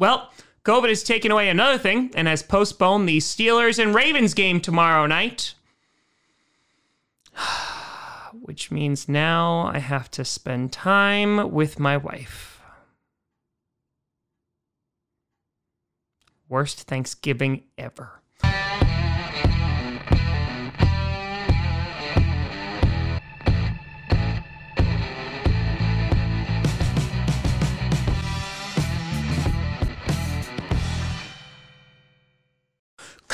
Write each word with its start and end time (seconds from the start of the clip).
Well, 0.00 0.30
COVID 0.64 0.88
has 0.88 1.04
taken 1.04 1.30
away 1.30 1.50
another 1.50 1.76
thing 1.76 2.10
and 2.14 2.26
has 2.26 2.42
postponed 2.42 3.06
the 3.06 3.18
Steelers 3.18 3.78
and 3.78 3.94
Ravens 3.94 4.32
game 4.32 4.58
tomorrow 4.58 5.06
night. 5.06 5.54
Which 8.32 8.70
means 8.70 9.10
now 9.10 9.70
I 9.72 9.78
have 9.78 10.10
to 10.12 10.24
spend 10.24 10.72
time 10.72 11.52
with 11.52 11.78
my 11.78 11.98
wife. 11.98 12.62
Worst 16.48 16.84
Thanksgiving 16.88 17.64
ever. 17.76 18.22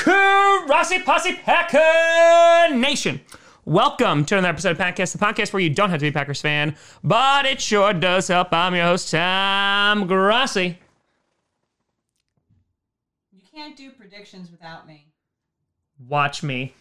Rossi 0.07 1.01
Posse 1.01 1.33
Packer 1.33 2.73
Nation. 2.75 3.21
Welcome 3.65 4.25
to 4.27 4.39
another 4.39 4.51
episode 4.51 4.71
of 4.73 4.79
Podcast, 4.79 5.11
the 5.11 5.19
podcast 5.19 5.53
where 5.53 5.61
you 5.61 5.71
don't 5.71 5.91
have 5.91 5.99
to 5.99 6.05
be 6.05 6.09
a 6.09 6.13
Packers 6.13 6.41
fan, 6.41 6.77
but 7.03 7.45
it 7.45 7.61
sure 7.61 7.93
does 7.93 8.29
help. 8.29 8.53
I'm 8.53 8.77
your 8.77 8.85
host, 8.85 9.11
Tom 9.11 10.07
Grassi. 10.07 10.79
You 13.33 13.41
can't 13.53 13.77
do 13.77 13.91
predictions 13.91 14.53
without 14.53 14.87
me. 14.87 15.07
Watch 16.09 16.45
me. 16.45 16.73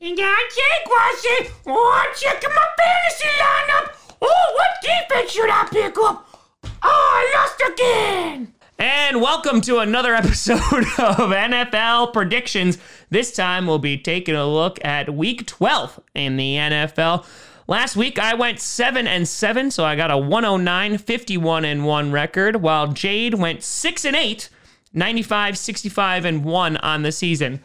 And 0.00 0.18
I 0.18 0.48
say, 0.50 0.84
Grassi, 0.86 1.54
oh, 1.66 2.12
check 2.18 2.42
my 2.42 2.66
fantasy 2.78 3.28
lineup. 3.38 4.16
Oh, 4.22 4.54
what 4.56 4.70
defense 4.80 5.30
should 5.30 5.50
I 5.50 5.68
pick 5.70 5.98
up? 5.98 6.26
Oh, 6.64 6.78
I 6.82 7.34
lost 7.36 7.72
again. 7.74 8.54
And 8.80 9.20
welcome 9.20 9.60
to 9.62 9.80
another 9.80 10.14
episode 10.16 10.58
of 10.58 11.32
NFL 11.32 12.14
predictions. 12.14 12.78
This 13.10 13.30
time 13.30 13.66
we'll 13.66 13.78
be 13.78 13.98
taking 13.98 14.34
a 14.34 14.46
look 14.46 14.82
at 14.82 15.14
week 15.14 15.46
12 15.46 16.00
in 16.14 16.38
the 16.38 16.54
NFL. 16.54 17.26
Last 17.68 17.94
week 17.94 18.18
I 18.18 18.32
went 18.32 18.58
7 18.58 19.06
and 19.06 19.28
7, 19.28 19.70
so 19.70 19.84
I 19.84 19.96
got 19.96 20.10
a 20.10 20.16
109 20.16 20.96
51 20.96 21.66
and 21.66 21.84
1 21.84 22.10
record, 22.10 22.56
while 22.56 22.86
Jade 22.86 23.34
went 23.34 23.62
6 23.62 24.04
and 24.06 24.16
8, 24.16 24.48
95 24.94 25.58
65 25.58 26.24
and 26.24 26.42
1 26.42 26.76
on 26.78 27.02
the 27.02 27.12
season. 27.12 27.60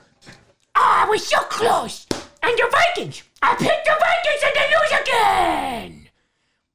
Ah, 0.76 1.06
I 1.06 1.10
was 1.10 1.26
so 1.26 1.40
close. 1.44 2.08
And 2.44 2.58
the 2.58 2.70
Vikings. 2.70 3.24
I 3.42 3.56
picked 3.56 3.86
the 3.86 3.96
Vikings 3.98 4.44
and 4.44 4.54
they 4.54 4.68
lose 4.76 5.02
again. 5.02 6.10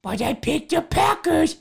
But 0.00 0.22
I 0.22 0.32
picked 0.32 0.70
the 0.70 0.80
Packers 0.80 1.56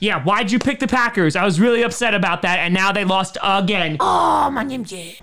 yeah, 0.00 0.22
why'd 0.22 0.52
you 0.52 0.58
pick 0.58 0.78
the 0.78 0.86
Packers? 0.86 1.34
I 1.34 1.44
was 1.44 1.58
really 1.58 1.82
upset 1.82 2.14
about 2.14 2.42
that, 2.42 2.60
and 2.60 2.72
now 2.72 2.92
they 2.92 3.04
lost 3.04 3.36
again. 3.42 3.96
Oh, 3.98 4.50
my 4.50 4.62
name's 4.62 4.90
Jay. 4.90 5.18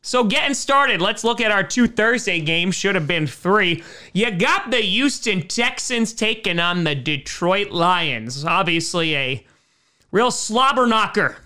So, 0.00 0.24
getting 0.24 0.54
started, 0.54 1.00
let's 1.00 1.22
look 1.24 1.40
at 1.40 1.52
our 1.52 1.62
two 1.62 1.86
Thursday 1.86 2.40
games. 2.40 2.74
Should 2.74 2.94
have 2.94 3.06
been 3.06 3.26
three. 3.26 3.84
You 4.12 4.30
got 4.30 4.70
the 4.70 4.78
Houston 4.78 5.46
Texans 5.46 6.12
taking 6.12 6.58
on 6.58 6.84
the 6.84 6.94
Detroit 6.94 7.70
Lions. 7.70 8.44
Obviously, 8.44 9.14
a 9.14 9.46
real 10.10 10.30
slobber 10.30 10.86
knocker, 10.86 11.36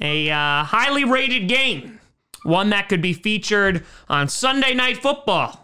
a 0.00 0.30
uh, 0.30 0.64
highly 0.64 1.04
rated 1.04 1.48
game, 1.48 2.00
one 2.42 2.70
that 2.70 2.88
could 2.88 3.02
be 3.02 3.12
featured 3.12 3.84
on 4.08 4.28
Sunday 4.28 4.74
Night 4.74 4.96
Football 4.96 5.63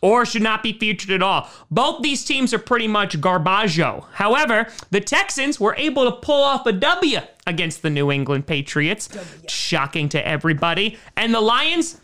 or 0.00 0.24
should 0.24 0.42
not 0.42 0.62
be 0.62 0.72
featured 0.72 1.10
at 1.10 1.22
all. 1.22 1.48
Both 1.70 2.02
these 2.02 2.24
teams 2.24 2.54
are 2.54 2.58
pretty 2.58 2.88
much 2.88 3.20
garbaggio. 3.20 4.04
However, 4.12 4.68
the 4.90 5.00
Texans 5.00 5.58
were 5.58 5.74
able 5.76 6.04
to 6.04 6.16
pull 6.16 6.42
off 6.42 6.66
a 6.66 6.72
W 6.72 7.18
against 7.46 7.82
the 7.82 7.90
New 7.90 8.10
England 8.10 8.46
Patriots. 8.46 9.08
W. 9.08 9.48
Shocking 9.48 10.08
to 10.10 10.26
everybody. 10.26 10.98
And 11.16 11.34
the 11.34 11.40
Lions, 11.40 12.00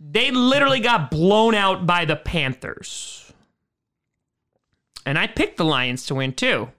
they 0.00 0.30
literally 0.30 0.80
got 0.80 1.10
blown 1.10 1.54
out 1.54 1.86
by 1.86 2.04
the 2.04 2.16
Panthers. 2.16 3.32
And 5.06 5.18
I 5.18 5.26
picked 5.26 5.58
the 5.58 5.64
Lions 5.64 6.06
to 6.06 6.14
win 6.14 6.32
too. 6.32 6.70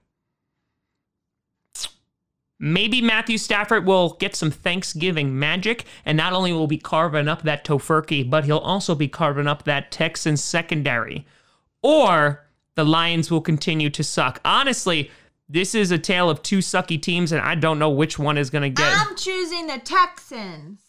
Maybe 2.59 3.01
Matthew 3.01 3.37
Stafford 3.37 3.85
will 3.85 4.15
get 4.19 4.35
some 4.35 4.51
Thanksgiving 4.51 5.37
magic, 5.37 5.83
and 6.05 6.17
not 6.17 6.33
only 6.33 6.53
will 6.53 6.67
be 6.67 6.77
carving 6.77 7.27
up 7.27 7.41
that 7.43 7.65
Tofurkey, 7.65 8.29
but 8.29 8.45
he'll 8.45 8.57
also 8.57 8.95
be 8.95 9.09
carving 9.09 9.47
up 9.47 9.63
that 9.63 9.91
Texans 9.91 10.43
secondary. 10.43 11.25
Or 11.83 12.45
the 12.75 12.85
Lions 12.85 13.29
will 13.29 13.41
continue 13.41 13.89
to 13.89 14.03
suck. 14.03 14.39
Honestly, 14.45 15.11
this 15.49 15.75
is 15.75 15.91
a 15.91 15.97
tale 15.97 16.29
of 16.29 16.41
two 16.43 16.59
sucky 16.59 17.01
teams, 17.01 17.31
and 17.31 17.41
I 17.41 17.55
don't 17.55 17.77
know 17.77 17.89
which 17.89 18.17
one 18.17 18.37
is 18.37 18.49
going 18.49 18.63
to 18.63 18.69
get. 18.69 18.93
I'm 18.95 19.15
choosing 19.15 19.67
the 19.67 19.79
Texans. 19.79 20.79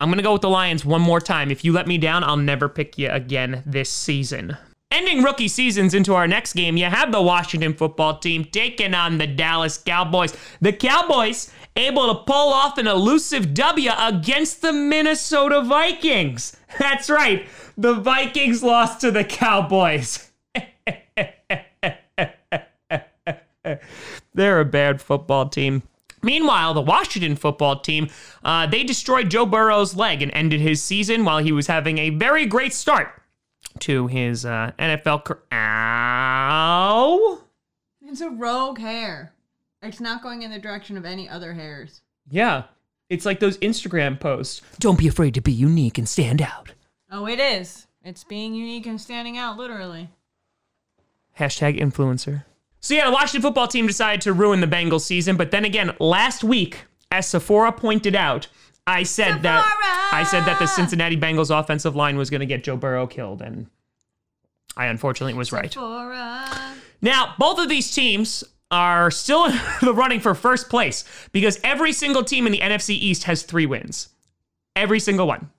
I'm 0.00 0.08
going 0.08 0.18
to 0.18 0.22
go 0.22 0.32
with 0.32 0.42
the 0.42 0.50
Lions 0.50 0.84
one 0.84 1.00
more 1.00 1.20
time. 1.20 1.50
If 1.50 1.64
you 1.64 1.72
let 1.72 1.86
me 1.86 1.96
down, 1.96 2.24
I'll 2.24 2.36
never 2.36 2.68
pick 2.68 2.98
you 2.98 3.08
again 3.08 3.62
this 3.64 3.90
season. 3.90 4.56
Ending 4.92 5.22
rookie 5.22 5.48
seasons 5.48 5.94
into 5.94 6.14
our 6.14 6.28
next 6.28 6.52
game, 6.52 6.76
you 6.76 6.84
have 6.84 7.12
the 7.12 7.22
Washington 7.22 7.72
football 7.72 8.18
team 8.18 8.44
taking 8.44 8.92
on 8.92 9.16
the 9.16 9.26
Dallas 9.26 9.78
Cowboys. 9.78 10.36
The 10.60 10.74
Cowboys 10.74 11.50
able 11.76 12.14
to 12.14 12.22
pull 12.24 12.52
off 12.52 12.76
an 12.76 12.86
elusive 12.86 13.54
W 13.54 13.90
against 13.98 14.60
the 14.60 14.70
Minnesota 14.70 15.62
Vikings. 15.62 16.58
That's 16.78 17.08
right, 17.08 17.46
the 17.78 17.94
Vikings 17.94 18.62
lost 18.62 19.00
to 19.00 19.10
the 19.10 19.24
Cowboys. 19.24 20.30
They're 24.34 24.60
a 24.60 24.66
bad 24.66 25.00
football 25.00 25.48
team. 25.48 25.84
Meanwhile, 26.22 26.74
the 26.74 26.82
Washington 26.82 27.36
football 27.36 27.80
team, 27.80 28.10
uh, 28.44 28.66
they 28.66 28.84
destroyed 28.84 29.30
Joe 29.30 29.46
Burrow's 29.46 29.96
leg 29.96 30.20
and 30.20 30.30
ended 30.34 30.60
his 30.60 30.82
season 30.82 31.24
while 31.24 31.38
he 31.38 31.50
was 31.50 31.66
having 31.66 31.96
a 31.96 32.10
very 32.10 32.44
great 32.44 32.74
start 32.74 33.21
to 33.82 34.06
his 34.06 34.44
uh, 34.44 34.72
NFL 34.78 35.24
career. 35.24 35.42
Ow! 35.52 37.40
It's 38.04 38.20
a 38.20 38.30
rogue 38.30 38.78
hair. 38.78 39.32
It's 39.82 40.00
not 40.00 40.22
going 40.22 40.42
in 40.42 40.50
the 40.50 40.58
direction 40.58 40.96
of 40.96 41.04
any 41.04 41.28
other 41.28 41.52
hairs. 41.52 42.02
Yeah. 42.30 42.64
It's 43.08 43.26
like 43.26 43.40
those 43.40 43.58
Instagram 43.58 44.18
posts. 44.18 44.62
Don't 44.78 44.98
be 44.98 45.08
afraid 45.08 45.34
to 45.34 45.40
be 45.40 45.52
unique 45.52 45.98
and 45.98 46.08
stand 46.08 46.40
out. 46.40 46.72
Oh, 47.10 47.26
it 47.26 47.40
is. 47.40 47.86
It's 48.04 48.24
being 48.24 48.54
unique 48.54 48.86
and 48.86 49.00
standing 49.00 49.36
out, 49.36 49.56
literally. 49.56 50.08
Hashtag 51.38 51.78
influencer. 51.78 52.44
So, 52.80 52.94
yeah, 52.94 53.06
the 53.06 53.12
Washington 53.12 53.42
football 53.42 53.68
team 53.68 53.86
decided 53.86 54.22
to 54.22 54.32
ruin 54.32 54.60
the 54.60 54.66
Bengals 54.66 55.02
season. 55.02 55.36
But 55.36 55.50
then 55.50 55.64
again, 55.64 55.94
last 56.00 56.42
week, 56.42 56.84
as 57.10 57.28
Sephora 57.28 57.72
pointed 57.72 58.14
out, 58.14 58.48
I 58.86 59.04
said 59.04 59.36
Sephora! 59.36 59.42
that 59.42 60.10
I 60.12 60.24
said 60.24 60.44
that 60.44 60.58
the 60.58 60.66
Cincinnati 60.66 61.16
Bengals 61.16 61.56
offensive 61.56 61.94
line 61.94 62.16
was 62.16 62.30
going 62.30 62.40
to 62.40 62.46
get 62.46 62.64
Joe 62.64 62.76
Burrow 62.76 63.06
killed, 63.06 63.40
and 63.42 63.66
I 64.76 64.86
unfortunately 64.86 65.34
was 65.34 65.52
right. 65.52 65.72
Sephora. 65.72 66.74
Now, 67.00 67.34
both 67.38 67.58
of 67.58 67.68
these 67.68 67.92
teams 67.94 68.44
are 68.70 69.10
still 69.10 69.44
in 69.44 69.60
the 69.82 69.94
running 69.94 70.20
for 70.20 70.34
first 70.34 70.68
place 70.68 71.04
because 71.32 71.60
every 71.62 71.92
single 71.92 72.24
team 72.24 72.46
in 72.46 72.52
the 72.52 72.60
NFC 72.60 72.90
East 72.90 73.24
has 73.24 73.42
three 73.42 73.66
wins. 73.66 74.08
Every 74.74 74.98
single 74.98 75.26
one. 75.26 75.50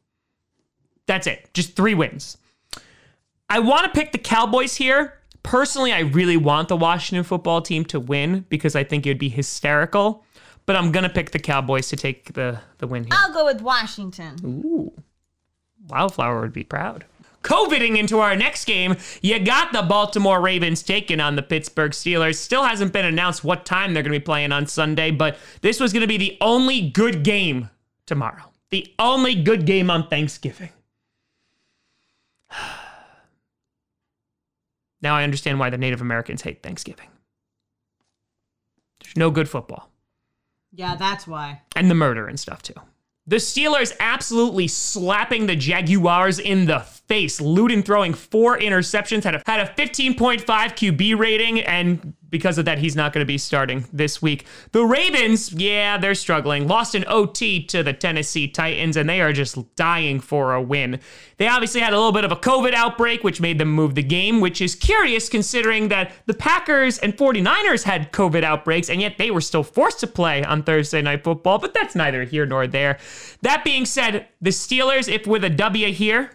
That's 1.05 1.27
it. 1.27 1.49
Just 1.53 1.75
three 1.75 1.93
wins. 1.93 2.37
I 3.49 3.59
want 3.59 3.83
to 3.83 3.99
pick 3.99 4.11
the 4.11 4.17
Cowboys 4.17 4.75
here. 4.75 5.19
Personally, 5.43 5.91
I 5.91 5.99
really 5.99 6.37
want 6.37 6.69
the 6.69 6.77
Washington 6.77 7.23
football 7.23 7.61
team 7.61 7.85
to 7.85 7.99
win 7.99 8.45
because 8.49 8.75
I 8.75 8.83
think 8.83 9.05
it 9.05 9.09
would 9.09 9.19
be 9.19 9.29
hysterical 9.29 10.23
but 10.65 10.75
I'm 10.75 10.91
gonna 10.91 11.09
pick 11.09 11.31
the 11.31 11.39
Cowboys 11.39 11.89
to 11.89 11.95
take 11.95 12.33
the 12.33 12.59
the 12.77 12.87
win 12.87 13.03
here. 13.03 13.13
I'll 13.13 13.33
go 13.33 13.45
with 13.45 13.61
Washington. 13.61 14.35
Ooh, 14.43 14.93
Wildflower 15.87 16.41
would 16.41 16.53
be 16.53 16.63
proud. 16.63 17.05
COVIDing 17.43 17.97
into 17.97 18.19
our 18.19 18.35
next 18.37 18.65
game, 18.65 18.95
you 19.21 19.37
got 19.37 19.73
the 19.73 19.81
Baltimore 19.81 20.39
Ravens 20.39 20.81
taking 20.81 21.19
on 21.19 21.35
the 21.35 21.43
Pittsburgh 21.43 21.91
Steelers. 21.91 22.35
Still 22.35 22.63
hasn't 22.63 22.93
been 22.93 23.05
announced 23.05 23.43
what 23.43 23.65
time 23.65 23.93
they're 23.93 24.01
going 24.01 24.13
to 24.13 24.19
be 24.19 24.23
playing 24.23 24.53
on 24.53 24.65
Sunday, 24.65 25.11
but 25.11 25.37
this 25.61 25.79
was 25.79 25.91
going 25.91 26.01
to 26.01 26.07
be 26.07 26.17
the 26.17 26.37
only 26.39 26.89
good 26.89 27.23
game 27.23 27.69
tomorrow. 28.07 28.49
The 28.71 28.93
only 28.97 29.35
good 29.35 29.65
game 29.65 29.91
on 29.91 30.07
Thanksgiving. 30.07 30.69
now 35.01 35.15
I 35.15 35.23
understand 35.23 35.59
why 35.59 35.69
the 35.69 35.77
Native 35.77 35.99
Americans 35.99 36.43
hate 36.43 36.63
Thanksgiving. 36.63 37.09
There's 39.03 39.17
no 39.17 39.31
good 39.31 39.49
football. 39.49 39.89
Yeah, 40.73 40.95
that's 40.95 41.27
why. 41.27 41.61
And 41.75 41.89
the 41.89 41.95
murder 41.95 42.27
and 42.27 42.39
stuff 42.39 42.61
too. 42.61 42.73
The 43.25 43.37
Steelers 43.37 43.95
absolutely 44.01 44.67
slapping 44.67 45.45
the 45.45 45.55
Jaguars 45.55 46.39
in 46.39 46.65
the 46.65 46.79
face. 46.81 47.39
Luton 47.39 47.81
throwing 47.81 48.13
four 48.13 48.57
interceptions, 48.59 49.23
had 49.23 49.35
a, 49.35 49.43
had 49.45 49.61
a 49.61 49.73
15.5 49.73 50.43
QB 50.43 51.17
rating, 51.17 51.61
and 51.61 52.15
because 52.33 52.57
of 52.57 52.65
that, 52.65 52.79
he's 52.79 52.95
not 52.95 53.13
going 53.13 53.21
to 53.21 53.27
be 53.27 53.37
starting 53.37 53.85
this 53.93 54.19
week. 54.19 54.45
The 54.71 54.83
Ravens, 54.83 55.53
yeah, 55.53 55.99
they're 55.99 56.15
struggling. 56.15 56.67
Lost 56.67 56.95
an 56.95 57.05
OT 57.07 57.63
to 57.67 57.83
the 57.83 57.93
Tennessee 57.93 58.47
Titans, 58.47 58.97
and 58.97 59.07
they 59.07 59.21
are 59.21 59.31
just 59.31 59.75
dying 59.75 60.19
for 60.19 60.55
a 60.55 60.61
win. 60.61 60.99
They 61.37 61.47
obviously 61.47 61.79
had 61.79 61.93
a 61.93 61.95
little 61.95 62.11
bit 62.11 62.25
of 62.25 62.31
a 62.31 62.35
COVID 62.35 62.73
outbreak, 62.73 63.23
which 63.23 63.39
made 63.39 63.59
them 63.59 63.71
move 63.71 63.93
the 63.93 64.01
game, 64.01 64.41
which 64.41 64.61
is 64.61 64.73
curious 64.73 65.29
considering 65.29 65.89
that 65.89 66.11
the 66.25 66.33
Packers 66.33 66.97
and 66.97 67.15
49ers 67.15 67.83
had 67.83 68.11
COVID 68.11 68.43
outbreaks, 68.43 68.89
and 68.89 68.99
yet 68.99 69.19
they 69.19 69.29
were 69.29 69.39
still 69.39 69.63
forced 69.63 69.99
to 69.99 70.07
play 70.07 70.43
on 70.43 70.63
Thursday 70.63 71.03
Night 71.03 71.23
Football, 71.23 71.59
but 71.59 71.75
that's 71.75 71.93
neither 71.93 72.23
here 72.23 72.47
nor 72.47 72.65
there. 72.65 72.97
That 73.43 73.63
being 73.63 73.85
said, 73.85 74.27
the 74.41 74.49
Steelers, 74.49 75.07
if 75.07 75.27
with 75.27 75.43
a 75.43 75.51
W 75.51 75.93
here, 75.93 76.31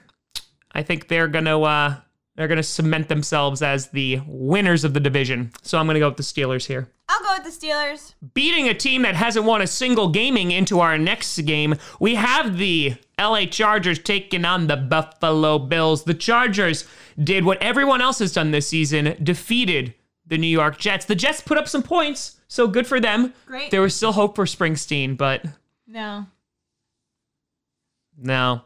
I 0.70 0.84
think 0.84 1.08
they're 1.08 1.26
going 1.26 1.46
to. 1.46 1.60
Uh, 1.62 1.96
they're 2.38 2.46
going 2.46 2.56
to 2.56 2.62
cement 2.62 3.08
themselves 3.08 3.62
as 3.62 3.88
the 3.88 4.20
winners 4.24 4.84
of 4.84 4.94
the 4.94 5.00
division. 5.00 5.50
So 5.62 5.76
I'm 5.76 5.86
going 5.86 5.94
to 5.94 6.00
go 6.00 6.06
with 6.08 6.16
the 6.18 6.22
Steelers 6.22 6.66
here. 6.66 6.88
I'll 7.08 7.18
go 7.20 7.42
with 7.42 7.60
the 7.60 7.66
Steelers. 7.66 8.14
Beating 8.32 8.68
a 8.68 8.74
team 8.74 9.02
that 9.02 9.16
hasn't 9.16 9.44
won 9.44 9.60
a 9.60 9.66
single 9.66 10.08
gaming 10.10 10.52
into 10.52 10.78
our 10.78 10.96
next 10.96 11.36
game, 11.40 11.74
we 11.98 12.14
have 12.14 12.56
the 12.56 12.94
LA 13.18 13.46
Chargers 13.46 13.98
taking 13.98 14.44
on 14.44 14.68
the 14.68 14.76
Buffalo 14.76 15.58
Bills. 15.58 16.04
The 16.04 16.14
Chargers 16.14 16.86
did 17.20 17.44
what 17.44 17.60
everyone 17.60 18.00
else 18.00 18.20
has 18.20 18.32
done 18.32 18.52
this 18.52 18.68
season, 18.68 19.16
defeated 19.20 19.92
the 20.24 20.38
New 20.38 20.46
York 20.46 20.78
Jets. 20.78 21.06
The 21.06 21.16
Jets 21.16 21.40
put 21.40 21.58
up 21.58 21.66
some 21.66 21.82
points, 21.82 22.36
so 22.46 22.68
good 22.68 22.86
for 22.86 23.00
them. 23.00 23.34
Great. 23.46 23.72
There 23.72 23.82
was 23.82 23.96
still 23.96 24.12
hope 24.12 24.36
for 24.36 24.44
Springsteen, 24.44 25.16
but 25.16 25.44
No. 25.88 26.26
no. 28.16 28.62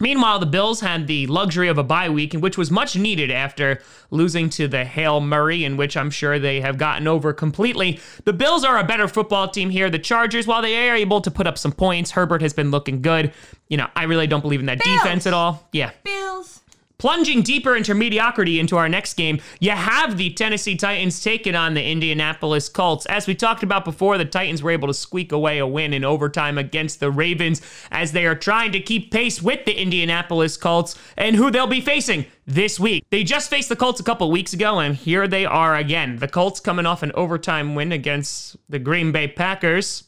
Meanwhile, 0.00 0.38
the 0.38 0.46
Bills 0.46 0.80
had 0.80 1.06
the 1.06 1.26
luxury 1.26 1.68
of 1.68 1.78
a 1.78 1.82
bye 1.82 2.08
week, 2.08 2.32
which 2.34 2.56
was 2.56 2.70
much 2.70 2.96
needed 2.96 3.30
after 3.30 3.80
losing 4.10 4.48
to 4.50 4.68
the 4.68 4.84
Hail 4.84 5.20
Murray, 5.20 5.64
in 5.64 5.76
which 5.76 5.96
I'm 5.96 6.10
sure 6.10 6.38
they 6.38 6.60
have 6.60 6.78
gotten 6.78 7.06
over 7.08 7.32
completely. 7.32 8.00
The 8.24 8.32
Bills 8.32 8.64
are 8.64 8.78
a 8.78 8.84
better 8.84 9.08
football 9.08 9.48
team 9.48 9.70
here. 9.70 9.90
The 9.90 9.98
Chargers, 9.98 10.46
while 10.46 10.62
they 10.62 10.88
are 10.88 10.96
able 10.96 11.20
to 11.20 11.30
put 11.30 11.46
up 11.46 11.58
some 11.58 11.72
points, 11.72 12.12
Herbert 12.12 12.42
has 12.42 12.52
been 12.52 12.70
looking 12.70 13.02
good. 13.02 13.32
You 13.68 13.76
know, 13.76 13.88
I 13.96 14.04
really 14.04 14.26
don't 14.26 14.40
believe 14.40 14.60
in 14.60 14.66
that 14.66 14.82
Bills. 14.82 15.02
defense 15.02 15.26
at 15.26 15.34
all. 15.34 15.68
Yeah. 15.72 15.90
Bills. 16.04 16.60
Plunging 16.98 17.42
deeper 17.42 17.76
into 17.76 17.94
mediocrity 17.94 18.58
into 18.58 18.76
our 18.76 18.88
next 18.88 19.14
game, 19.14 19.40
you 19.60 19.70
have 19.70 20.16
the 20.16 20.30
Tennessee 20.30 20.74
Titans 20.74 21.22
taking 21.22 21.54
on 21.54 21.74
the 21.74 21.84
Indianapolis 21.84 22.68
Colts. 22.68 23.06
As 23.06 23.28
we 23.28 23.36
talked 23.36 23.62
about 23.62 23.84
before, 23.84 24.18
the 24.18 24.24
Titans 24.24 24.64
were 24.64 24.72
able 24.72 24.88
to 24.88 24.94
squeak 24.94 25.30
away 25.30 25.58
a 25.58 25.66
win 25.66 25.94
in 25.94 26.02
overtime 26.02 26.58
against 26.58 26.98
the 26.98 27.12
Ravens 27.12 27.62
as 27.92 28.10
they 28.10 28.26
are 28.26 28.34
trying 28.34 28.72
to 28.72 28.80
keep 28.80 29.12
pace 29.12 29.40
with 29.40 29.64
the 29.64 29.80
Indianapolis 29.80 30.56
Colts 30.56 30.96
and 31.16 31.36
who 31.36 31.52
they'll 31.52 31.68
be 31.68 31.80
facing 31.80 32.26
this 32.48 32.80
week. 32.80 33.04
They 33.10 33.22
just 33.22 33.48
faced 33.48 33.68
the 33.68 33.76
Colts 33.76 34.00
a 34.00 34.04
couple 34.04 34.28
weeks 34.32 34.52
ago, 34.52 34.80
and 34.80 34.96
here 34.96 35.28
they 35.28 35.46
are 35.46 35.76
again. 35.76 36.16
The 36.16 36.26
Colts 36.26 36.58
coming 36.58 36.84
off 36.84 37.04
an 37.04 37.12
overtime 37.14 37.76
win 37.76 37.92
against 37.92 38.56
the 38.68 38.80
Green 38.80 39.12
Bay 39.12 39.28
Packers. 39.28 40.02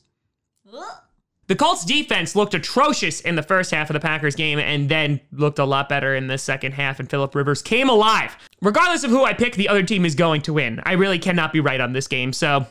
The 1.50 1.56
Colts 1.56 1.84
defense 1.84 2.36
looked 2.36 2.54
atrocious 2.54 3.20
in 3.22 3.34
the 3.34 3.42
first 3.42 3.72
half 3.72 3.90
of 3.90 3.94
the 3.94 3.98
Packers 3.98 4.36
game 4.36 4.60
and 4.60 4.88
then 4.88 5.18
looked 5.32 5.58
a 5.58 5.64
lot 5.64 5.88
better 5.88 6.14
in 6.14 6.28
the 6.28 6.38
second 6.38 6.74
half, 6.74 7.00
and 7.00 7.10
Philip 7.10 7.34
Rivers 7.34 7.60
came 7.60 7.88
alive. 7.88 8.36
Regardless 8.62 9.02
of 9.02 9.10
who 9.10 9.24
I 9.24 9.32
pick, 9.32 9.56
the 9.56 9.68
other 9.68 9.82
team 9.82 10.04
is 10.06 10.14
going 10.14 10.42
to 10.42 10.52
win. 10.52 10.80
I 10.84 10.92
really 10.92 11.18
cannot 11.18 11.52
be 11.52 11.58
right 11.58 11.80
on 11.80 11.92
this 11.92 12.06
game, 12.06 12.32
so 12.32 12.64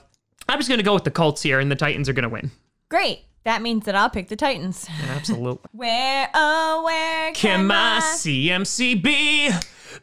I'm 0.47 0.59
just 0.59 0.69
going 0.69 0.77
to 0.79 0.85
go 0.85 0.93
with 0.93 1.03
the 1.03 1.11
Colts 1.11 1.41
here, 1.41 1.59
and 1.59 1.69
the 1.69 1.75
Titans 1.75 2.07
are 2.07 2.13
going 2.13 2.23
to 2.23 2.29
win. 2.29 2.51
Great. 2.87 3.25
That 3.43 3.61
means 3.61 3.83
that 3.83 3.95
I'll 3.95 4.09
pick 4.09 4.29
the 4.29 4.37
Titans. 4.37 4.87
Absolutely. 5.09 5.67
Where, 5.73 6.29
oh, 6.33 6.83
where 6.85 7.33
can, 7.33 7.57
Can 7.57 7.67
my 7.67 7.99
CMC 8.01 9.03
be? 9.03 9.49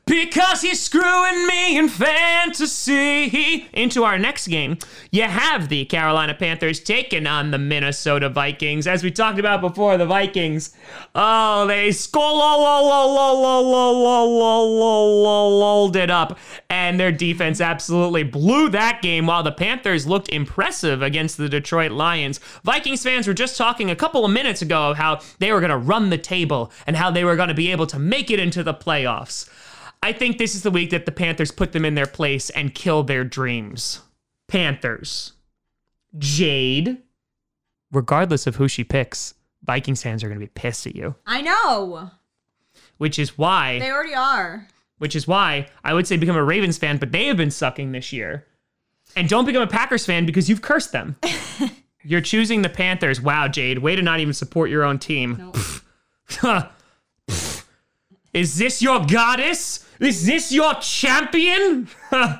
Because 0.05 0.63
he's 0.63 0.81
screwing 0.81 1.47
me 1.47 1.77
in 1.77 1.89
fantasy. 1.89 3.67
Into 3.73 4.05
our 4.05 4.19
next 4.19 4.49
game, 4.49 4.79
you 5.11 5.23
have 5.23 5.69
the 5.69 5.85
Carolina 5.85 6.35
Panthers 6.35 6.81
taking 6.81 7.27
on 7.27 7.51
the 7.51 7.59
Minnesota 7.59 8.29
Vikings. 8.29 8.87
As 8.87 9.03
we 9.03 9.11
talked 9.11 9.39
about 9.39 9.61
before, 9.61 9.97
the 9.97 10.07
Vikings, 10.07 10.73
oh, 11.15 11.67
they 11.67 11.93
skulled 11.93 12.37
it 15.97 16.11
up, 16.11 16.39
and 16.71 17.01
their 17.01 17.13
defense 17.13 17.61
absolutely 17.61 18.23
blew 18.23 18.69
that 18.69 19.03
game 19.03 19.27
while 19.27 19.43
the 19.43 19.53
Panthers 19.53 20.07
looked 20.07 20.29
impressive 20.29 21.03
against 21.03 21.37
the 21.37 21.49
Detroit 21.49 21.93
Lions. 21.93 22.39
Vikings 22.65 23.03
fans 23.03 23.27
were 23.27 23.35
just 23.35 23.57
talking 23.57 23.91
a 23.91 23.97
couple 23.97 24.25
of 24.25 24.31
minutes 24.31 24.63
ago 24.63 24.91
of 24.91 24.97
how 24.97 25.21
they 25.39 25.53
were 25.53 25.61
going 25.61 25.71
to 25.71 25.77
run 25.77 26.11
the 26.11 26.19
table 26.19 26.71
and 26.87 26.97
how 26.97 27.11
they 27.11 27.25
were 27.25 27.37
going 27.37 27.49
to 27.49 27.55
be 27.55 27.73
able 27.73 27.87
to 27.87 27.99
make 27.99 28.31
it 28.31 28.39
into 28.39 28.63
the 28.63 28.75
playoffs. 28.75 29.49
I 30.07 30.13
think 30.13 30.39
this 30.39 30.55
is 30.55 30.63
the 30.63 30.71
week 30.71 30.91
that 30.91 31.05
the 31.05 31.11
Panthers 31.11 31.51
put 31.51 31.73
them 31.73 31.85
in 31.85 31.97
their 31.97 32.07
place 32.07 32.49
and 32.51 32.73
kill 32.73 33.03
their 33.03 33.25
dreams. 33.25 34.03
Panthers. 34.47 35.33
Jade. 36.17 36.99
Regardless 37.91 38.47
of 38.47 38.55
who 38.55 38.69
she 38.69 38.85
picks, 38.85 39.35
Vikings 39.65 40.05
fans 40.05 40.23
are 40.23 40.29
going 40.29 40.39
to 40.39 40.47
be 40.47 40.51
pissed 40.55 40.87
at 40.87 40.95
you. 40.95 41.17
I 41.27 41.41
know. 41.43 42.13
Which 42.99 43.19
is 43.19 43.37
why 43.37 43.81
They 43.81 43.91
already 43.91 44.15
are. 44.15 44.69
which 44.99 45.17
is 45.17 45.27
why 45.27 45.67
I 45.83 45.93
would 45.93 46.07
say 46.07 46.17
become 46.17 46.37
a 46.37 46.45
Ravens 46.45 46.79
fan, 46.79 46.99
but 46.99 47.11
they 47.11 47.27
have 47.27 47.37
been 47.37 47.51
sucking 47.51 47.91
this 47.91 48.13
year. 48.13 48.47
And 49.17 49.29
don't 49.29 49.45
become 49.45 49.63
a 49.63 49.67
Packers 49.67 50.07
fan 50.07 50.25
because 50.25 50.49
you've 50.49 50.63
cursed 50.63 50.93
them. 50.93 51.17
You're 52.05 52.21
choosing 52.21 52.63
the 52.63 52.69
Panthers. 52.69 53.21
Wow, 53.21 53.49
Jade, 53.49 53.79
way 53.79 53.97
to 53.97 54.03
not 54.03 54.21
even 54.21 54.35
support 54.35 54.71
your 54.71 54.85
own 54.85 55.01
team. 55.01 55.53
No. 56.45 56.69
Is 58.33 58.57
this 58.59 58.81
your 58.81 59.05
goddess? 59.05 59.83
Is 60.01 60.27
this 60.27 60.53
your 60.53 60.75
champion? 60.75 61.89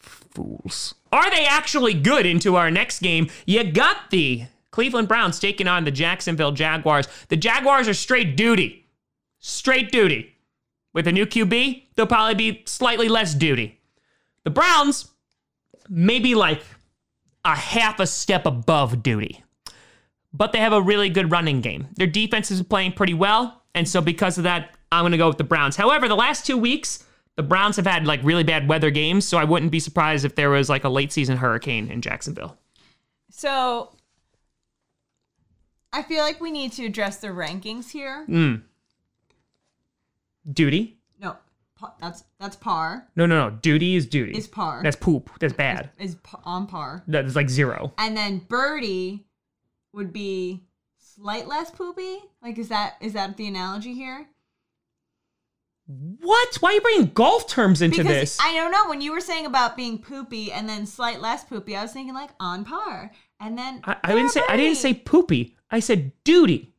Fools. 0.00 0.94
Are 1.12 1.30
they 1.30 1.44
actually 1.44 1.94
good 1.94 2.26
into 2.26 2.56
our 2.56 2.70
next 2.70 3.00
game? 3.00 3.28
You 3.46 3.64
got 3.64 4.10
the 4.10 4.44
Cleveland 4.70 5.08
Browns 5.08 5.38
taking 5.38 5.66
on 5.66 5.84
the 5.84 5.90
Jacksonville 5.90 6.52
Jaguars. 6.52 7.08
The 7.28 7.36
Jaguars 7.36 7.88
are 7.88 7.94
straight 7.94 8.36
duty. 8.36 8.86
Straight 9.38 9.90
duty. 9.90 10.36
With 10.92 11.06
a 11.06 11.12
new 11.12 11.26
QB, 11.26 11.84
they'll 11.94 12.06
probably 12.06 12.34
be 12.34 12.62
slightly 12.66 13.08
less 13.08 13.34
duty. 13.34 13.80
The 14.44 14.50
Browns, 14.50 15.08
maybe 15.88 16.34
like 16.34 16.62
a 17.44 17.54
half 17.54 18.00
a 18.00 18.06
step 18.06 18.46
above 18.46 19.02
duty 19.02 19.44
but 20.32 20.52
they 20.52 20.58
have 20.58 20.72
a 20.72 20.80
really 20.80 21.08
good 21.08 21.30
running 21.30 21.60
game. 21.60 21.88
Their 21.96 22.06
defense 22.06 22.50
is 22.50 22.62
playing 22.62 22.92
pretty 22.92 23.14
well, 23.14 23.62
and 23.74 23.88
so 23.88 24.00
because 24.00 24.38
of 24.38 24.44
that, 24.44 24.74
I'm 24.92 25.02
going 25.02 25.12
to 25.12 25.18
go 25.18 25.28
with 25.28 25.38
the 25.38 25.44
Browns. 25.44 25.76
However, 25.76 26.08
the 26.08 26.16
last 26.16 26.44
two 26.46 26.56
weeks, 26.56 27.04
the 27.36 27.42
Browns 27.42 27.76
have 27.76 27.86
had 27.86 28.06
like 28.06 28.20
really 28.22 28.42
bad 28.44 28.68
weather 28.68 28.90
games, 28.90 29.24
so 29.26 29.38
I 29.38 29.44
wouldn't 29.44 29.70
be 29.70 29.80
surprised 29.80 30.24
if 30.24 30.34
there 30.34 30.50
was 30.50 30.68
like 30.68 30.84
a 30.84 30.88
late 30.88 31.12
season 31.12 31.36
hurricane 31.36 31.88
in 31.90 32.02
Jacksonville. 32.02 32.58
So 33.30 33.92
I 35.92 36.02
feel 36.02 36.22
like 36.22 36.40
we 36.40 36.50
need 36.50 36.72
to 36.72 36.84
address 36.86 37.18
the 37.18 37.28
rankings 37.28 37.90
here. 37.90 38.26
Mm. 38.28 38.62
Duty? 40.52 40.98
No, 41.20 41.36
pa- 41.76 41.94
that's 42.00 42.24
that's 42.38 42.56
par. 42.56 43.06
No, 43.14 43.26
no, 43.26 43.48
no. 43.48 43.56
Duty 43.56 43.94
is 43.94 44.06
duty. 44.06 44.36
Is 44.36 44.48
par. 44.48 44.80
That's 44.82 44.96
poop. 44.96 45.30
That's 45.38 45.52
bad. 45.52 45.90
Is 45.98 46.16
pa- 46.16 46.40
on 46.44 46.66
par. 46.66 47.04
That's 47.06 47.36
like 47.36 47.48
zero. 47.48 47.92
And 47.98 48.16
then 48.16 48.38
birdie 48.48 49.26
would 49.92 50.12
be 50.12 50.62
slight 50.98 51.46
less 51.46 51.70
poopy. 51.70 52.18
Like 52.42 52.58
is 52.58 52.68
that 52.68 52.96
is 53.00 53.12
that 53.12 53.36
the 53.36 53.46
analogy 53.46 53.94
here? 53.94 54.26
What? 56.20 56.54
Why 56.60 56.70
are 56.70 56.72
you 56.74 56.80
bringing 56.80 57.06
golf 57.14 57.48
terms 57.48 57.82
into 57.82 57.98
Because 58.04 58.12
this? 58.14 58.38
I 58.40 58.54
don't 58.54 58.70
know 58.70 58.88
when 58.88 59.00
you 59.00 59.10
were 59.12 59.20
saying 59.20 59.44
about 59.46 59.76
being 59.76 59.98
poopy 59.98 60.52
and 60.52 60.68
then 60.68 60.86
slight 60.86 61.20
less 61.20 61.42
poopy, 61.42 61.74
I 61.76 61.82
was 61.82 61.92
thinking 61.92 62.14
like 62.14 62.30
on 62.38 62.64
par. 62.64 63.10
And 63.40 63.58
then 63.58 63.80
I, 63.84 63.96
I 64.04 64.14
didn't 64.14 64.30
say 64.30 64.42
I 64.48 64.56
didn't 64.56 64.76
say 64.76 64.94
poopy. 64.94 65.56
I 65.70 65.80
said 65.80 66.12
duty. 66.22 66.72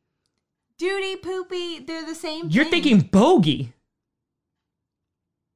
duty 0.77 1.17
poopy. 1.17 1.79
They're 1.79 2.05
the 2.05 2.15
same. 2.15 2.47
You're 2.49 2.63
thing. 2.65 2.83
thinking 2.83 2.99
bogey. 3.01 3.73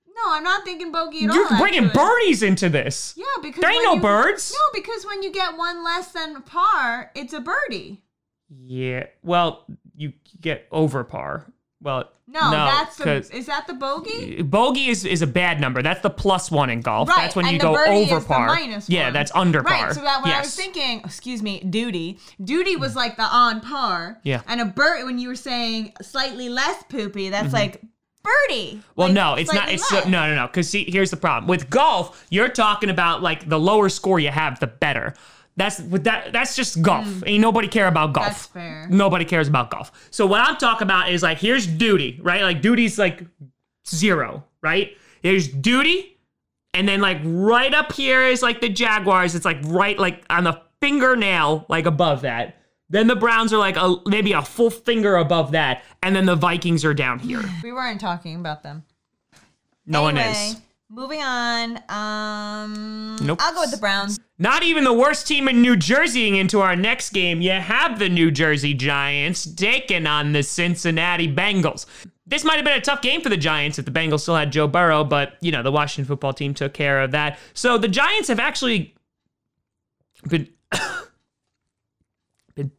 No, 0.08 0.22
I'm 0.34 0.44
not 0.44 0.64
thinking 0.64 0.92
bogey 0.92 1.26
at 1.26 1.30
all. 1.30 1.36
You're 1.36 1.58
bringing 1.58 1.86
actually. 1.86 2.04
birdies 2.04 2.44
into 2.44 2.70
this. 2.70 3.14
Yeah, 3.18 3.26
because 3.42 3.62
There 3.62 3.72
ain't 3.72 3.84
no 3.84 3.94
you- 3.96 4.02
birds. 4.02 4.54
No, 4.54 4.80
because 4.80 5.06
when 5.06 5.24
you 5.24 5.32
get 5.32 5.58
one 5.58 5.84
less 5.84 6.12
than 6.12 6.42
par, 6.42 7.12
it's 7.16 7.34
a 7.34 7.42
birdie. 7.42 8.02
Yeah. 8.50 9.08
Well, 9.24 9.66
you 9.96 10.14
get 10.40 10.68
over 10.72 11.04
par. 11.04 11.48
Well, 11.86 12.10
No, 12.28 12.50
that's 12.52 12.98
the, 12.98 13.04
'cause 13.04 13.30
is 13.30 13.46
that 13.46 13.68
the 13.68 13.74
bogey? 13.76 14.42
bogey 14.42 14.88
is, 14.90 15.06
is 15.06 15.22
a 15.22 15.28
bad 15.28 15.62
number. 15.62 15.82
That's 15.84 16.02
the 16.02 16.10
plus 16.10 16.50
one 16.52 16.70
in 16.72 16.82
golf. 16.82 17.08
Right, 17.08 17.18
That's 17.22 17.36
when 17.36 17.46
and 17.46 17.54
you 17.54 17.60
go 17.62 17.78
over 17.78 18.20
par. 18.20 18.48
minus 18.48 18.90
yeah, 18.90 19.12
that's 19.12 19.32
under 19.36 19.62
Right, 19.62 19.82
par. 19.82 19.94
so 19.94 20.02
that 20.02 20.24
when 20.24 20.34
I 20.34 20.40
was 20.42 20.56
thinking, 20.56 21.02
excuse 21.06 21.42
me, 21.44 21.60
duty, 21.62 22.20
duty 22.44 22.76
was 22.76 22.96
like 22.96 23.16
the 23.18 23.24
on 23.24 23.62
par. 23.62 24.20
Yeah. 24.24 24.42
And 24.48 24.60
a 24.60 24.66
bird, 24.66 25.06
when 25.06 25.20
you 25.20 25.28
were 25.30 25.36
saying 25.36 25.94
slightly 26.02 26.50
less 26.50 26.82
poopy, 26.90 27.30
that's 27.30 27.54
like 27.54 27.82
birdie. 28.24 28.72
Mm-hmm. 28.72 28.80
Well, 28.96 29.08
Like, 29.10 29.14
no, 29.16 29.36
it's 29.36 29.54
not. 29.54 29.70
It's 29.72 29.92
less. 29.92 30.06
no, 30.08 30.28
no, 30.28 30.36
no. 30.36 30.48
Because 30.48 30.68
see, 30.68 30.90
here's 30.90 31.12
the 31.12 31.18
problem 31.18 31.48
with 31.48 31.70
golf. 31.70 32.26
You're 32.32 32.50
talking 32.50 32.90
about 32.90 33.22
like 33.22 33.48
the 33.48 33.60
lower 33.60 33.88
score 33.90 34.20
you 34.20 34.32
have, 34.32 34.60
the 34.60 34.68
better. 34.68 35.14
That's 35.58 35.80
with 35.80 36.04
that. 36.04 36.34
That's 36.34 36.56
just 36.56 36.82
golf. 36.82 37.24
Ain't 37.26 37.42
nobody 37.42 37.68
care 37.68 37.88
about 37.88 38.14
golf. 38.14 38.26
Mm. 38.26 38.30
That's 38.30 38.46
fair. 38.48 38.88
Nobody 38.90 39.24
cares 39.24 39.48
about 39.48 39.70
golf. 39.70 39.92
So 40.12 40.26
what 40.26 40.42
I'm 40.42 40.58
talking 40.58 40.86
about 40.86 41.10
is 41.10 41.24
like 41.24 41.38
here's 41.38 41.66
duty, 41.66 42.20
right? 42.22 42.42
Like 42.42 42.62
duty's 42.62 43.00
like 43.00 43.24
zero, 43.88 44.44
right? 44.62 44.98
There's 45.22 45.48
duty, 45.48 46.20
And 46.74 46.88
then 46.88 47.00
like 47.00 47.20
right 47.24 47.74
up 47.74 47.94
here 47.94 48.22
is 48.22 48.44
like 48.44 48.60
the 48.60 48.70
Jaguars. 48.70 49.34
It's 49.34 49.46
like 49.46 49.58
right 49.64 49.98
like 49.98 50.26
on 50.30 50.44
the 50.44 50.62
fingernail, 50.82 51.66
like 51.70 51.86
above 51.86 52.22
that. 52.22 52.58
Then 52.90 53.08
the 53.08 53.16
Browns 53.16 53.52
are 53.54 53.58
like 53.58 53.78
a, 53.78 53.96
maybe 54.06 54.34
a 54.34 54.44
full 54.44 54.70
finger 54.70 55.16
above 55.16 55.54
that, 55.54 55.84
and 56.04 56.16
then 56.16 56.26
the 56.28 56.36
Vikings 56.36 56.86
are 56.86 56.94
down 56.94 57.18
here. 57.18 57.42
We 57.64 57.72
weren't 57.72 58.00
talking 58.00 58.36
about 58.36 58.62
them. 58.62 58.84
No 59.88 60.06
anyway, 60.06 60.26
one 60.26 60.36
is. 60.36 60.62
Moving 60.96 61.22
on. 61.22 61.78
Um, 61.90 63.18
Nope. 63.22 63.40
I'll 63.42 63.54
go 63.54 63.60
with 63.60 63.72
the 63.72 63.78
Browns. 63.78 64.18
Not 64.40 64.64
even 64.64 64.86
the 64.86 64.94
worst 64.94 65.28
team 65.28 65.50
in 65.50 65.62
New 65.62 65.76
Jersey 65.76 66.40
into 66.40 66.62
our 66.62 66.74
next 66.74 67.10
game. 67.10 67.42
You 67.42 67.52
have 67.52 68.00
the 68.00 68.08
New 68.08 68.32
Jersey 68.32 68.74
Giants 68.74 69.46
taking 69.46 70.08
on 70.08 70.32
the 70.32 70.42
Cincinnati 70.42 71.28
Bengals. 71.28 71.86
This 72.26 72.46
might 72.46 72.56
have 72.56 72.64
been 72.64 72.78
a 72.78 72.82
tough 72.82 73.02
game 73.02 73.20
for 73.20 73.28
the 73.28 73.36
Giants 73.36 73.78
if 73.78 73.84
the 73.84 73.92
Bengals 73.92 74.22
still 74.22 74.38
had 74.38 74.54
Joe 74.54 74.70
Burrow, 74.70 75.04
but 75.04 75.34
you 75.42 75.52
know, 75.52 75.62
the 75.62 75.72
Washington 75.72 76.08
football 76.08 76.32
team 76.32 76.54
took 76.54 76.74
care 76.74 77.02
of 77.02 77.12
that. 77.12 77.40
So 77.54 77.78
the 77.78 77.90
Giants 77.90 78.30
have 78.30 78.40
actually 78.40 78.96
been 80.30 80.48
been 82.56 82.72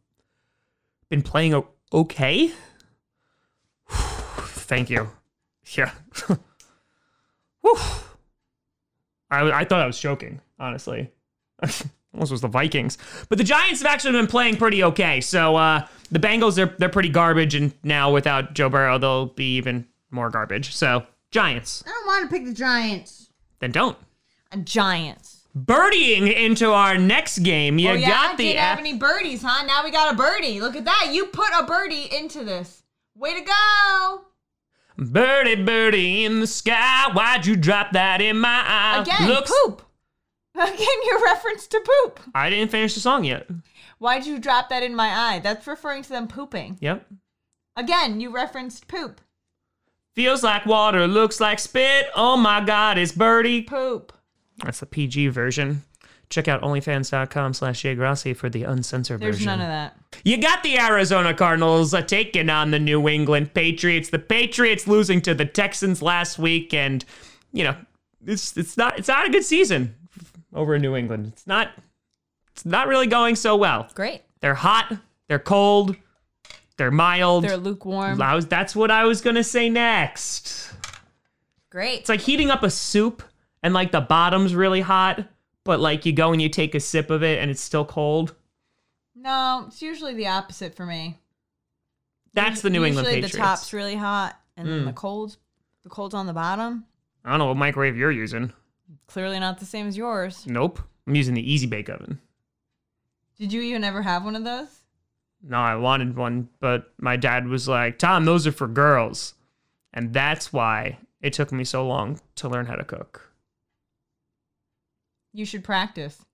been 1.11 1.21
playing 1.21 1.63
okay. 1.93 2.51
Thank 3.91 4.89
you. 4.89 5.11
Yeah. 5.77 5.91
Whew. 7.61 7.77
I, 9.31 9.51
I 9.51 9.65
thought 9.65 9.81
I 9.81 9.87
was 9.87 9.99
joking, 9.99 10.41
honestly. 10.59 11.11
Almost 12.15 12.33
was 12.33 12.41
the 12.41 12.49
Vikings. 12.49 12.97
But 13.29 13.39
the 13.39 13.45
Giants 13.45 13.83
have 13.83 13.93
actually 13.93 14.13
been 14.13 14.27
playing 14.27 14.57
pretty 14.57 14.83
okay. 14.85 15.21
So 15.21 15.57
uh, 15.57 15.87
the 16.11 16.19
Bengals, 16.19 16.55
they're, 16.55 16.75
they're 16.79 16.89
pretty 16.89 17.11
garbage. 17.11 17.55
And 17.55 17.75
now 17.83 18.13
without 18.13 18.55
Joe 18.55 18.71
Burrow, 18.71 18.99
they'll 18.99 19.27
be 19.27 19.57
even 19.57 19.87
more 20.11 20.31
garbage. 20.31 20.75
So, 20.75 21.07
Giants. 21.31 21.85
I 21.87 21.91
don't 21.91 22.07
want 22.07 22.31
to 22.31 22.35
pick 22.35 22.47
the 22.47 22.55
Giants. 22.55 23.31
Then 23.61 23.73
don't. 23.73 23.99
Uh, 24.53 24.59
Giants. 24.59 25.43
Birdieing 25.57 26.35
into 26.35 26.71
our 26.71 26.99
next 26.99 27.39
game, 27.39 27.79
you 27.79 27.89
oh 27.91 27.95
yeah, 27.95 28.09
got 28.09 28.37
the. 28.37 28.45
didn't 28.45 28.61
have 28.61 28.79
any 28.79 28.95
birdies, 28.95 29.43
huh? 29.43 29.65
Now 29.65 29.85
we 29.85 29.91
got 29.91 30.13
a 30.13 30.17
birdie. 30.17 30.61
Look 30.61 30.77
at 30.77 30.85
that. 30.85 31.09
You 31.13 31.27
put 31.27 31.49
a 31.59 31.65
birdie 31.65 32.15
into 32.15 32.45
this. 32.45 32.83
Way 33.15 33.39
to 33.39 33.41
go. 33.41 34.26
Birdie, 34.99 35.63
birdie 35.63 36.25
in 36.25 36.41
the 36.41 36.47
sky. 36.47 37.11
Why'd 37.13 37.47
you 37.47 37.57
drop 37.57 37.93
that 37.93 38.21
in 38.21 38.39
my 38.39 38.63
eye? 38.67 39.03
Again, 39.03 39.29
Looks- 39.29 39.53
poop. 39.65 39.83
Again, 40.55 40.89
your 41.05 41.23
reference 41.23 41.67
to 41.67 41.81
poop. 41.81 42.21
I 42.35 42.49
didn't 42.49 42.71
finish 42.71 42.95
the 42.95 43.01
song 43.01 43.25
yet. 43.25 43.47
Why'd 43.99 44.25
you 44.27 44.39
drop 44.39 44.71
that 44.71 44.83
in 44.83 44.95
my 44.95 45.09
eye? 45.09 45.39
That's 45.39 45.67
referring 45.67 46.03
to 46.05 46.09
them 46.09 46.29
pooping. 46.29 46.79
Yep. 46.81 47.07
Again, 47.77 48.21
you 48.21 48.31
referenced 48.31 48.89
poop. 48.89 49.21
Feels 50.15 50.43
like 50.43 50.65
water, 50.65 51.07
looks 51.07 51.41
like 51.41 51.59
spit. 51.59 52.07
Oh 52.15 52.39
my 52.39 52.63
god, 52.65 52.97
it's 52.97 53.13
birdie. 53.13 53.63
Poop. 53.63 54.15
That's 54.65 54.81
the 54.81 54.87
PG 54.87 55.29
version. 55.29 55.83
Check 56.29 56.49
out 56.49 56.63
onlyfans.com 56.63 57.55
slash 57.55 57.83
Jay 57.83 57.95
Grassi 57.95 58.35
for 58.35 58.49
the 58.49 58.65
uncensored 58.65 59.21
There's 59.21 59.37
version. 59.37 59.47
none 59.47 59.61
of 59.61 59.69
that. 59.69 59.97
You 60.25 60.39
got 60.39 60.63
the 60.65 60.79
Arizona 60.79 61.33
Cardinals 61.33 61.95
uh, 61.95 62.03
taking 62.03 62.51
on 62.51 62.73
the 62.73 62.81
New 62.81 63.09
England 63.09 63.55
Patriots. 63.55 64.11
The 64.11 64.19
Patriots 64.19 64.89
losing 64.89 65.21
to 65.23 65.35
the 65.35 65.45
Texans 65.45 66.03
last 66.03 66.39
week, 66.39 66.75
and 66.75 67.05
you 67.53 67.63
know 67.63 67.77
it's 68.27 68.57
it's 68.57 68.77
not 68.77 68.99
it's 68.99 69.09
not 69.09 69.27
a 69.27 69.31
good 69.31 69.45
season 69.45 69.95
over 70.53 70.75
in 70.75 70.83
New 70.83 70.97
England. 70.97 71.29
It's 71.29 71.47
not 71.47 71.71
it's 72.53 72.67
not 72.67 72.89
really 72.89 73.07
going 73.07 73.37
so 73.37 73.55
well. 73.55 73.89
Great. 73.95 74.23
They're 74.41 74.55
hot, 74.55 74.97
they're 75.29 75.39
cold, 75.39 75.95
they're 76.77 76.91
mild. 76.91 77.45
They're 77.45 77.57
lukewarm. 77.57 78.19
Was, 78.19 78.47
that's 78.47 78.75
what 78.75 78.91
I 78.91 79.05
was 79.05 79.21
gonna 79.21 79.45
say 79.45 79.69
next. 79.69 80.73
Great. 81.71 82.01
It's 82.01 82.09
like 82.09 82.21
heating 82.21 82.51
up 82.51 82.63
a 82.63 82.71
soup 82.71 83.23
and 83.63 83.75
like 83.75 83.93
the 83.93 84.01
bottom's 84.01 84.55
really 84.55 84.81
hot, 84.81 85.25
but 85.67 85.81
like 85.81 86.07
you 86.07 86.13
go 86.13 86.33
and 86.33 86.41
you 86.41 86.49
take 86.49 86.75
a 86.75 86.81
sip 86.81 87.11
of 87.11 87.23
it 87.23 87.39
and 87.41 87.51
it's 87.51 87.61
still 87.61 87.85
cold. 87.85 88.35
No, 89.15 89.65
it's 89.67 89.83
usually 89.83 90.15
the 90.15 90.29
opposite 90.29 90.75
for 90.75 90.87
me. 90.87 91.19
That's 92.33 92.61
the 92.61 92.71
New 92.71 92.85
England 92.85 93.07
usually 93.07 93.23
Patriots. 93.23 93.33
the 93.33 93.39
top's 93.39 93.73
really 93.73 93.97
hot 93.97 94.39
and 94.57 94.69
then 94.69 94.83
Mm. 94.83 94.87
the 94.87 94.93
cold, 94.93 95.37
the 95.83 95.89
cold's 95.89 96.15
on 96.15 96.27
the 96.27 96.33
bottom. 96.33 96.85
I 97.25 97.31
don't 97.31 97.39
know 97.39 97.47
what 97.47 97.57
microwave 97.57 97.97
you're 97.97 98.13
using. 98.13 98.53
Clearly 99.09 99.41
not 99.41 99.59
the 99.59 99.65
same 99.67 99.87
as 99.89 99.97
yours. 99.97 100.47
Nope. 100.47 100.81
I'm 101.07 101.15
using 101.15 101.35
the 101.35 101.53
Easy 101.53 101.67
Bake 101.67 101.89
Oven. 101.89 102.21
Did 103.39 103.53
you 103.53 103.61
even 103.63 103.85
ever 103.85 104.03
have 104.03 104.25
one 104.25 104.37
of 104.37 104.45
those? 104.45 104.69
No, 105.43 105.59
I 105.59 105.77
wanted 105.77 106.17
one, 106.17 106.49
but 106.61 106.93
my 106.99 107.17
dad 107.17 107.47
was 107.49 107.69
like, 107.69 107.99
Tom, 107.99 108.25
those 108.25 108.47
are 108.47 108.53
for 108.53 108.67
girls. 108.67 109.35
And 109.93 110.13
that's 110.13 110.53
why 110.53 110.99
it 111.21 111.33
took 111.33 111.53
me 111.53 111.65
so 111.65 111.87
long 111.87 112.21
to 112.37 112.49
learn 112.49 112.67
how 112.67 112.75
to 112.75 112.85
cook. 112.85 113.33
You 115.37 115.45
should 115.45 115.65
practice. 115.65 116.25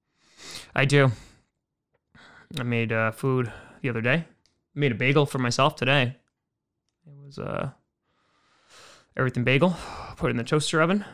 I 0.77 0.85
do. 0.85 1.11
I 2.57 2.63
made 2.63 2.93
uh, 2.93 3.11
food 3.11 3.53
the 3.81 3.89
other 3.89 4.01
day. 4.01 4.27
Made 4.77 4.93
a 4.93 4.95
bagel 4.95 5.27
for 5.27 5.39
myself 5.39 5.75
today. 5.75 6.15
It 7.05 7.27
was 7.27 7.37
uh, 7.37 7.71
everything 9.17 9.43
bagel. 9.43 9.75
Put 10.17 10.29
it 10.29 10.31
in 10.31 10.37
the 10.37 10.45
toaster 10.45 10.81
oven 10.81 11.05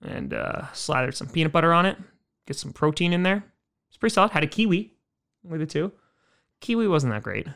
and 0.00 0.32
uh, 0.32 0.72
slathered 0.74 1.16
some 1.16 1.26
peanut 1.26 1.50
butter 1.50 1.74
on 1.74 1.86
it. 1.86 1.98
Get 2.46 2.56
some 2.56 2.72
protein 2.72 3.12
in 3.12 3.24
there. 3.24 3.42
It's 3.88 3.96
pretty 3.96 4.14
solid. 4.14 4.30
Had 4.30 4.44
a 4.44 4.46
kiwi 4.46 4.92
with 5.42 5.60
it 5.60 5.70
too. 5.70 5.90
Kiwi 6.60 6.86
wasn't 6.86 7.12
that 7.14 7.24
great. 7.24 7.48
It 7.48 7.54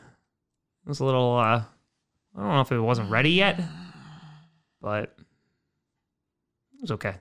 was 0.87 0.99
a 0.99 1.05
little. 1.05 1.37
Uh, 1.37 1.63
I 2.37 2.37
don't 2.37 2.49
know 2.49 2.61
if 2.63 2.73
it 2.73 2.81
wasn't 2.81 3.13
ready 3.13 3.31
yet, 3.31 3.61
but 4.81 5.15
it 6.75 6.81
was 6.81 6.91
okay. 6.91 7.15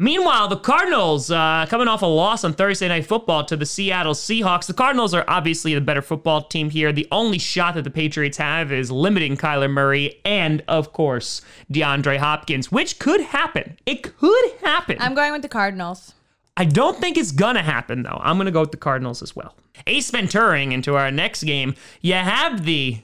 Meanwhile, 0.00 0.46
the 0.46 0.56
Cardinals, 0.56 1.28
uh, 1.28 1.66
coming 1.68 1.88
off 1.88 2.02
a 2.02 2.06
loss 2.06 2.44
on 2.44 2.52
Thursday 2.52 2.86
Night 2.86 3.04
Football 3.04 3.44
to 3.46 3.56
the 3.56 3.66
Seattle 3.66 4.14
Seahawks, 4.14 4.66
the 4.66 4.72
Cardinals 4.72 5.12
are 5.12 5.24
obviously 5.26 5.74
the 5.74 5.80
better 5.80 6.02
football 6.02 6.42
team 6.42 6.70
here. 6.70 6.92
The 6.92 7.08
only 7.10 7.38
shot 7.38 7.74
that 7.74 7.82
the 7.82 7.90
Patriots 7.90 8.38
have 8.38 8.70
is 8.70 8.92
limiting 8.92 9.36
Kyler 9.36 9.68
Murray 9.68 10.20
and, 10.24 10.62
of 10.68 10.92
course, 10.92 11.42
DeAndre 11.72 12.18
Hopkins, 12.18 12.70
which 12.70 13.00
could 13.00 13.20
happen. 13.20 13.76
It 13.86 14.16
could 14.16 14.52
happen. 14.62 14.98
I'm 15.00 15.16
going 15.16 15.32
with 15.32 15.42
the 15.42 15.48
Cardinals. 15.48 16.14
I 16.56 16.64
don't 16.64 16.98
think 16.98 17.16
it's 17.16 17.32
gonna 17.32 17.62
happen 17.62 18.02
though. 18.02 18.20
I'm 18.20 18.36
gonna 18.36 18.50
go 18.50 18.60
with 18.60 18.72
the 18.72 18.76
Cardinals 18.76 19.22
as 19.22 19.34
well. 19.34 19.56
Ace 19.86 20.10
Venturing 20.10 20.72
into 20.72 20.96
our 20.96 21.10
next 21.10 21.44
game. 21.44 21.74
You 22.00 22.14
have 22.14 22.64
the 22.64 22.98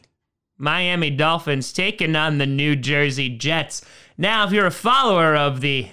Miami 0.58 1.10
Dolphins 1.10 1.72
taking 1.72 2.14
on 2.16 2.38
the 2.38 2.46
New 2.46 2.74
Jersey 2.74 3.28
Jets. 3.28 3.84
Now, 4.18 4.44
if 4.44 4.52
you're 4.52 4.66
a 4.66 4.72
follower 4.72 5.36
of 5.36 5.60
the 5.60 5.88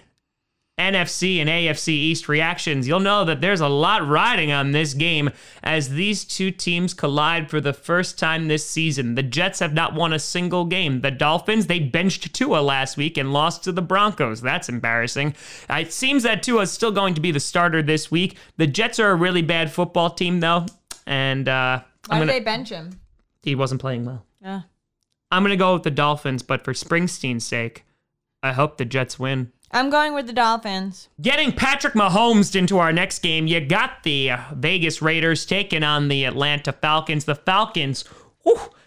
NFC 0.81 1.38
and 1.39 1.50
AFC 1.50 1.89
East 1.89 2.27
reactions, 2.27 2.88
you'll 2.88 3.00
know 3.00 3.23
that 3.25 3.39
there's 3.41 3.61
a 3.61 3.67
lot 3.67 4.07
riding 4.07 4.51
on 4.51 4.71
this 4.71 4.93
game 4.93 5.29
as 5.63 5.89
these 5.89 6.25
two 6.25 6.51
teams 6.51 6.93
collide 6.93 7.50
for 7.50 7.61
the 7.61 7.73
first 7.73 8.17
time 8.19 8.47
this 8.47 8.67
season. 8.67 9.15
The 9.15 9.23
Jets 9.23 9.59
have 9.59 9.73
not 9.73 9.93
won 9.93 10.11
a 10.13 10.19
single 10.19 10.65
game. 10.65 11.01
The 11.01 11.11
Dolphins, 11.11 11.67
they 11.67 11.79
benched 11.79 12.33
Tua 12.33 12.59
last 12.61 12.97
week 12.97 13.17
and 13.17 13.31
lost 13.31 13.63
to 13.65 13.71
the 13.71 13.81
Broncos. 13.81 14.41
That's 14.41 14.69
embarrassing. 14.69 15.35
Uh, 15.69 15.75
It 15.75 15.93
seems 15.93 16.23
that 16.23 16.43
Tua 16.43 16.63
is 16.63 16.71
still 16.71 16.91
going 16.91 17.13
to 17.13 17.21
be 17.21 17.31
the 17.31 17.39
starter 17.39 17.81
this 17.81 18.09
week. 18.09 18.38
The 18.57 18.67
Jets 18.67 19.00
are 19.00 19.11
a 19.11 19.15
really 19.15 19.41
bad 19.41 19.71
football 19.71 20.09
team, 20.09 20.39
though, 20.39 20.65
and 21.05 21.47
uh, 21.47 21.81
Why 22.07 22.19
I'm 22.19 22.27
did 22.27 22.35
they 22.35 22.39
bench 22.39 22.69
him? 22.69 23.00
he 23.43 23.55
wasn't 23.55 23.81
playing 23.81 24.05
well. 24.05 24.25
Yeah. 24.41 24.61
I'm 25.31 25.43
going 25.43 25.51
to 25.51 25.55
go 25.57 25.73
with 25.73 25.83
the 25.83 25.91
Dolphins, 25.91 26.43
but 26.43 26.63
for 26.65 26.73
Springsteen's 26.73 27.45
sake, 27.45 27.85
I 28.43 28.51
hope 28.51 28.77
the 28.77 28.85
Jets 28.85 29.17
win. 29.19 29.51
I'm 29.74 29.90
going 29.90 30.13
with 30.13 30.28
the 30.28 30.34
Dolphins. 30.34 31.08
Getting 31.22 31.54
Patrick 31.54 31.94
Mahomes 31.94 32.56
into 32.56 32.78
our 32.78 32.92
next 32.92 33.20
game, 33.20 33.48
you 33.48 33.62
got 33.62 34.04
the 34.04 34.32
Vegas 34.54 35.01
Raiders 35.01 35.46
taking 35.46 35.84
on 35.84 36.10
the 36.10 36.25
Atlanta 36.25 36.74
Falcons. 36.74 37.25
The 37.25 37.36
Falcons, 37.36 38.04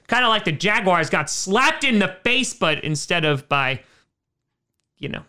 kind 0.06 0.24
of 0.24 0.28
like 0.28 0.44
the 0.44 0.52
Jaguars, 0.52 1.08
got 1.08 1.30
slapped 1.30 1.84
in 1.84 1.98
the 1.98 2.16
face, 2.22 2.52
but 2.52 2.84
instead 2.84 3.24
of 3.24 3.48
by, 3.48 3.80
you 4.98 5.08
know, 5.08 5.22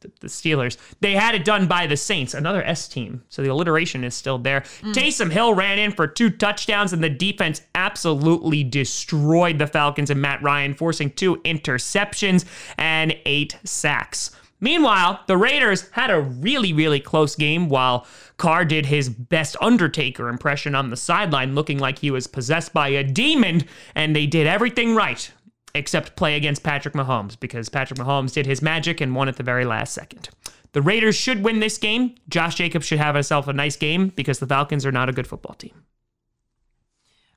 the, 0.00 0.12
the 0.20 0.28
Steelers, 0.28 0.78
they 1.00 1.12
had 1.12 1.34
it 1.34 1.44
done 1.44 1.66
by 1.66 1.86
the 1.86 1.96
Saints, 1.96 2.32
another 2.32 2.62
S 2.62 2.88
team. 2.88 3.22
So 3.28 3.42
the 3.42 3.50
alliteration 3.50 4.04
is 4.04 4.14
still 4.14 4.38
there. 4.38 4.60
Mm. 4.80 4.94
Taysom 4.94 5.30
Hill 5.30 5.54
ran 5.54 5.78
in 5.78 5.90
for 5.90 6.06
two 6.06 6.30
touchdowns, 6.30 6.92
and 6.92 7.02
the 7.02 7.10
defense 7.10 7.62
absolutely 7.74 8.62
destroyed 8.62 9.58
the 9.58 9.66
Falcons 9.66 10.08
and 10.08 10.22
Matt 10.22 10.40
Ryan, 10.40 10.74
forcing 10.74 11.10
two 11.10 11.36
interceptions 11.38 12.44
and 12.78 13.16
eight 13.26 13.58
sacks. 13.64 14.30
Meanwhile, 14.60 15.20
the 15.26 15.36
Raiders 15.36 15.88
had 15.90 16.10
a 16.10 16.20
really, 16.20 16.72
really 16.72 17.00
close 17.00 17.34
game 17.34 17.68
while 17.68 18.06
Carr 18.36 18.64
did 18.64 18.86
his 18.86 19.08
best 19.08 19.56
Undertaker 19.60 20.28
impression 20.28 20.74
on 20.74 20.90
the 20.90 20.96
sideline, 20.96 21.54
looking 21.54 21.78
like 21.78 21.98
he 21.98 22.10
was 22.10 22.26
possessed 22.26 22.72
by 22.72 22.88
a 22.88 23.02
demon, 23.02 23.64
and 23.94 24.14
they 24.14 24.26
did 24.26 24.46
everything 24.46 24.94
right 24.94 25.30
except 25.74 26.16
play 26.16 26.36
against 26.36 26.62
Patrick 26.62 26.94
Mahomes 26.94 27.38
because 27.38 27.68
Patrick 27.68 27.98
Mahomes 27.98 28.32
did 28.32 28.46
his 28.46 28.60
magic 28.60 29.00
and 29.00 29.14
won 29.14 29.28
at 29.28 29.36
the 29.36 29.42
very 29.42 29.64
last 29.64 29.94
second. 29.94 30.28
The 30.72 30.82
Raiders 30.82 31.16
should 31.16 31.44
win 31.44 31.60
this 31.60 31.78
game. 31.78 32.14
Josh 32.28 32.56
Jacobs 32.56 32.86
should 32.86 32.98
have 32.98 33.14
himself 33.14 33.48
a 33.48 33.52
nice 33.52 33.76
game 33.76 34.08
because 34.08 34.38
the 34.38 34.46
Falcons 34.46 34.86
are 34.86 34.92
not 34.92 35.08
a 35.08 35.12
good 35.12 35.26
football 35.26 35.54
team. 35.54 35.84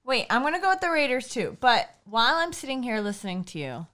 Wait, 0.05 0.25
I'm 0.29 0.41
going 0.41 0.53
to 0.53 0.59
go 0.59 0.69
with 0.69 0.81
the 0.81 0.89
Raiders 0.89 1.29
too. 1.29 1.57
But 1.59 1.89
while 2.05 2.35
I'm 2.35 2.53
sitting 2.53 2.83
here 2.83 2.99
listening 2.99 3.43
to 3.45 3.59
you, 3.59 3.87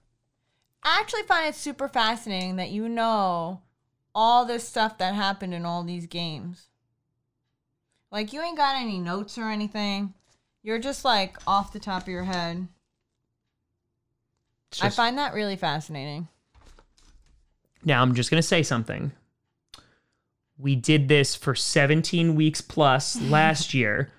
I 0.82 0.98
actually 1.00 1.22
find 1.24 1.46
it 1.46 1.54
super 1.54 1.88
fascinating 1.88 2.56
that 2.56 2.70
you 2.70 2.88
know 2.88 3.60
all 4.14 4.44
this 4.44 4.66
stuff 4.66 4.98
that 4.98 5.14
happened 5.14 5.54
in 5.54 5.64
all 5.64 5.84
these 5.84 6.06
games. 6.06 6.68
Like 8.10 8.32
you 8.32 8.40
ain't 8.40 8.56
got 8.56 8.76
any 8.76 8.98
notes 8.98 9.38
or 9.38 9.50
anything. 9.50 10.14
You're 10.62 10.78
just 10.78 11.04
like 11.04 11.36
off 11.46 11.72
the 11.72 11.78
top 11.78 12.02
of 12.02 12.08
your 12.08 12.24
head. 12.24 12.66
It's 14.72 14.82
I 14.82 14.88
find 14.88 15.18
that 15.18 15.34
really 15.34 15.56
fascinating. 15.56 16.28
Now 17.84 18.02
I'm 18.02 18.14
just 18.14 18.30
going 18.30 18.40
to 18.40 18.46
say 18.46 18.62
something. 18.62 19.12
We 20.58 20.76
did 20.76 21.08
this 21.08 21.34
for 21.34 21.54
17 21.54 22.34
weeks 22.34 22.60
plus 22.60 23.20
last 23.20 23.74
year 23.74 24.12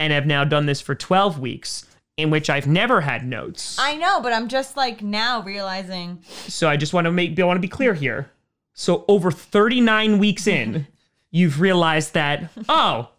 and 0.00 0.12
have 0.12 0.26
now 0.26 0.44
done 0.44 0.66
this 0.66 0.80
for 0.80 0.94
12 0.94 1.38
weeks 1.38 1.86
in 2.16 2.30
which 2.30 2.48
I've 2.48 2.66
never 2.66 3.00
had 3.00 3.26
notes. 3.26 3.76
I 3.78 3.96
know, 3.96 4.20
but 4.20 4.32
I'm 4.32 4.48
just 4.48 4.76
like 4.76 5.02
now 5.02 5.42
realizing 5.42 6.22
so 6.48 6.68
I 6.68 6.76
just 6.76 6.92
want 6.92 7.06
to 7.06 7.12
make 7.12 7.38
I 7.38 7.44
want 7.44 7.56
to 7.56 7.60
be 7.60 7.68
clear 7.68 7.94
here. 7.94 8.30
So 8.72 9.04
over 9.08 9.30
39 9.30 10.18
weeks 10.18 10.46
in, 10.46 10.86
you've 11.30 11.60
realized 11.60 12.14
that 12.14 12.50
oh, 12.68 13.10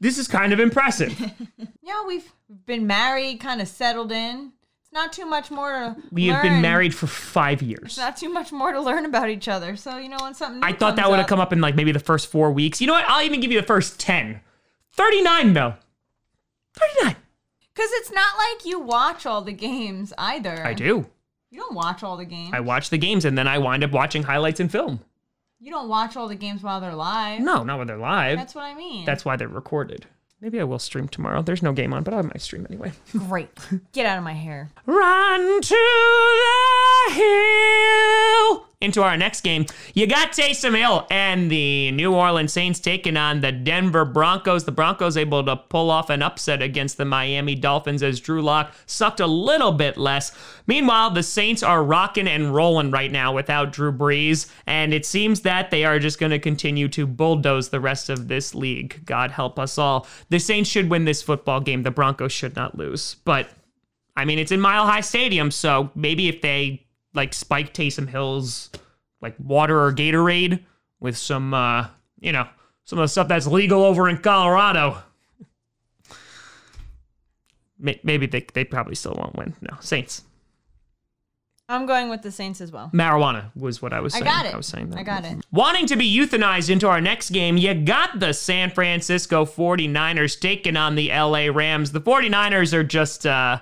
this 0.00 0.18
is 0.18 0.28
kind 0.28 0.52
of 0.52 0.60
impressive. 0.60 1.18
yeah, 1.82 2.06
we've 2.06 2.30
been 2.66 2.86
married, 2.86 3.40
kind 3.40 3.60
of 3.60 3.68
settled 3.68 4.12
in. 4.12 4.52
It's 4.82 4.92
not 4.92 5.12
too 5.12 5.26
much 5.26 5.50
more 5.50 5.70
to 5.72 5.96
We 6.12 6.26
have 6.28 6.42
been 6.42 6.60
married 6.60 6.94
for 6.94 7.08
5 7.08 7.62
years. 7.62 7.82
It's 7.82 7.98
not 7.98 8.16
too 8.16 8.32
much 8.32 8.52
more 8.52 8.70
to 8.70 8.80
learn 8.80 9.04
about 9.04 9.28
each 9.28 9.48
other. 9.48 9.74
So 9.76 9.96
you 9.98 10.08
know 10.08 10.18
when 10.20 10.34
something 10.34 10.60
new 10.60 10.66
I 10.66 10.72
thought 10.72 10.96
that 10.96 11.10
would 11.10 11.18
have 11.18 11.26
come 11.26 11.40
up 11.40 11.52
in 11.52 11.60
like 11.60 11.74
maybe 11.74 11.90
the 11.90 11.98
first 11.98 12.28
4 12.30 12.52
weeks. 12.52 12.80
You 12.80 12.86
know 12.86 12.92
what? 12.92 13.04
I'll 13.08 13.24
even 13.24 13.40
give 13.40 13.50
you 13.50 13.60
the 13.60 13.66
first 13.66 13.98
10. 13.98 14.40
39 14.92 15.52
though. 15.52 15.74
39. 17.76 17.88
Because 17.88 17.90
it's 17.92 18.10
not 18.12 18.36
like 18.38 18.64
you 18.64 18.80
watch 18.80 19.26
all 19.26 19.42
the 19.42 19.52
games 19.52 20.12
either. 20.18 20.64
I 20.66 20.74
do. 20.74 21.06
You 21.50 21.60
don't 21.60 21.74
watch 21.74 22.02
all 22.02 22.16
the 22.16 22.24
games. 22.24 22.52
I 22.54 22.60
watch 22.60 22.90
the 22.90 22.98
games 22.98 23.24
and 23.24 23.36
then 23.36 23.46
I 23.48 23.58
wind 23.58 23.84
up 23.84 23.92
watching 23.92 24.22
highlights 24.24 24.60
and 24.60 24.70
film. 24.70 25.00
you 25.60 25.70
don't 25.70 25.88
watch 25.88 26.16
all 26.16 26.28
the 26.28 26.34
games 26.34 26.62
while 26.62 26.80
they're 26.80 26.94
live. 26.94 27.40
No, 27.40 27.62
not 27.62 27.78
when 27.78 27.86
they're 27.86 27.96
live. 27.96 28.38
That's 28.38 28.54
what 28.54 28.64
I 28.64 28.74
mean. 28.74 29.04
That's 29.04 29.24
why 29.24 29.36
they're 29.36 29.48
recorded. 29.48 30.06
Maybe 30.40 30.60
I 30.60 30.64
will 30.64 30.78
stream 30.78 31.08
tomorrow. 31.08 31.40
There's 31.40 31.62
no 31.62 31.72
game 31.72 31.94
on, 31.94 32.02
but 32.02 32.12
I 32.12 32.20
might 32.20 32.42
stream 32.42 32.66
anyway. 32.68 32.92
great. 33.12 33.48
Get 33.92 34.04
out 34.04 34.18
of 34.18 34.24
my 34.24 34.34
hair. 34.34 34.70
Run 34.84 35.60
to 35.62 35.68
the 35.74 36.65
hill. 37.10 38.66
Into 38.78 39.02
our 39.02 39.16
next 39.16 39.40
game, 39.40 39.64
you 39.94 40.06
got 40.06 40.32
Taysom 40.32 40.76
Hill 40.76 41.06
and 41.10 41.50
the 41.50 41.90
New 41.92 42.14
Orleans 42.14 42.52
Saints 42.52 42.78
taking 42.78 43.16
on 43.16 43.40
the 43.40 43.50
Denver 43.50 44.04
Broncos. 44.04 44.64
The 44.64 44.70
Broncos 44.70 45.16
able 45.16 45.42
to 45.44 45.56
pull 45.56 45.90
off 45.90 46.10
an 46.10 46.22
upset 46.22 46.60
against 46.60 46.98
the 46.98 47.06
Miami 47.06 47.54
Dolphins 47.54 48.02
as 48.02 48.20
Drew 48.20 48.42
Lock 48.42 48.74
sucked 48.84 49.20
a 49.20 49.26
little 49.26 49.72
bit 49.72 49.96
less. 49.96 50.30
Meanwhile, 50.66 51.12
the 51.12 51.22
Saints 51.22 51.62
are 51.62 51.82
rocking 51.82 52.28
and 52.28 52.54
rolling 52.54 52.90
right 52.90 53.10
now 53.10 53.32
without 53.32 53.72
Drew 53.72 53.92
Brees, 53.92 54.52
and 54.66 54.92
it 54.92 55.06
seems 55.06 55.40
that 55.40 55.70
they 55.70 55.86
are 55.86 55.98
just 55.98 56.20
going 56.20 56.32
to 56.32 56.38
continue 56.38 56.86
to 56.88 57.06
bulldoze 57.06 57.70
the 57.70 57.80
rest 57.80 58.10
of 58.10 58.28
this 58.28 58.54
league. 58.54 59.00
God 59.06 59.30
help 59.30 59.58
us 59.58 59.78
all. 59.78 60.06
The 60.28 60.38
Saints 60.38 60.68
should 60.68 60.90
win 60.90 61.06
this 61.06 61.22
football 61.22 61.60
game. 61.60 61.82
The 61.82 61.90
Broncos 61.90 62.32
should 62.32 62.54
not 62.56 62.76
lose, 62.76 63.16
but 63.24 63.48
I 64.16 64.26
mean, 64.26 64.38
it's 64.38 64.52
in 64.52 64.60
Mile 64.60 64.86
High 64.86 65.00
Stadium, 65.00 65.50
so 65.50 65.90
maybe 65.94 66.28
if 66.28 66.40
they 66.40 66.85
like 67.16 67.34
spike 67.34 67.74
Taysom 67.74 68.08
Hill's 68.08 68.70
like 69.20 69.34
water 69.42 69.82
or 69.82 69.92
Gatorade 69.92 70.62
with 71.00 71.16
some, 71.16 71.52
uh, 71.54 71.88
you 72.20 72.32
know, 72.32 72.46
some 72.84 72.98
of 72.98 73.04
the 73.04 73.08
stuff 73.08 73.26
that's 73.28 73.46
legal 73.46 73.82
over 73.82 74.08
in 74.08 74.18
Colorado, 74.18 74.98
maybe 77.78 78.26
they 78.26 78.46
they 78.54 78.64
probably 78.64 78.94
still 78.94 79.14
won't 79.14 79.34
win. 79.36 79.54
No, 79.60 79.76
Saints. 79.80 80.22
I'm 81.68 81.84
going 81.84 82.08
with 82.08 82.22
the 82.22 82.30
Saints 82.30 82.60
as 82.60 82.70
well. 82.70 82.90
Marijuana 82.94 83.50
was 83.56 83.82
what 83.82 83.92
I 83.92 83.98
was 83.98 84.14
I 84.14 84.18
saying. 84.20 84.30
got 84.30 84.46
it. 84.46 84.54
I 84.54 84.56
was 84.56 84.66
saying 84.66 84.90
that. 84.90 85.00
I 85.00 85.02
got 85.02 85.24
it. 85.24 85.38
Wanting 85.50 85.86
to 85.86 85.96
be 85.96 86.08
euthanized 86.16 86.70
into 86.70 86.86
our 86.86 87.00
next 87.00 87.30
game, 87.30 87.56
you 87.56 87.74
got 87.74 88.20
the 88.20 88.32
San 88.32 88.70
Francisco 88.70 89.44
49ers 89.44 90.38
taking 90.38 90.76
on 90.76 90.94
the 90.94 91.08
LA 91.08 91.46
Rams. 91.52 91.90
The 91.90 92.00
49ers 92.00 92.72
are 92.72 92.84
just 92.84 93.26
uh 93.26 93.58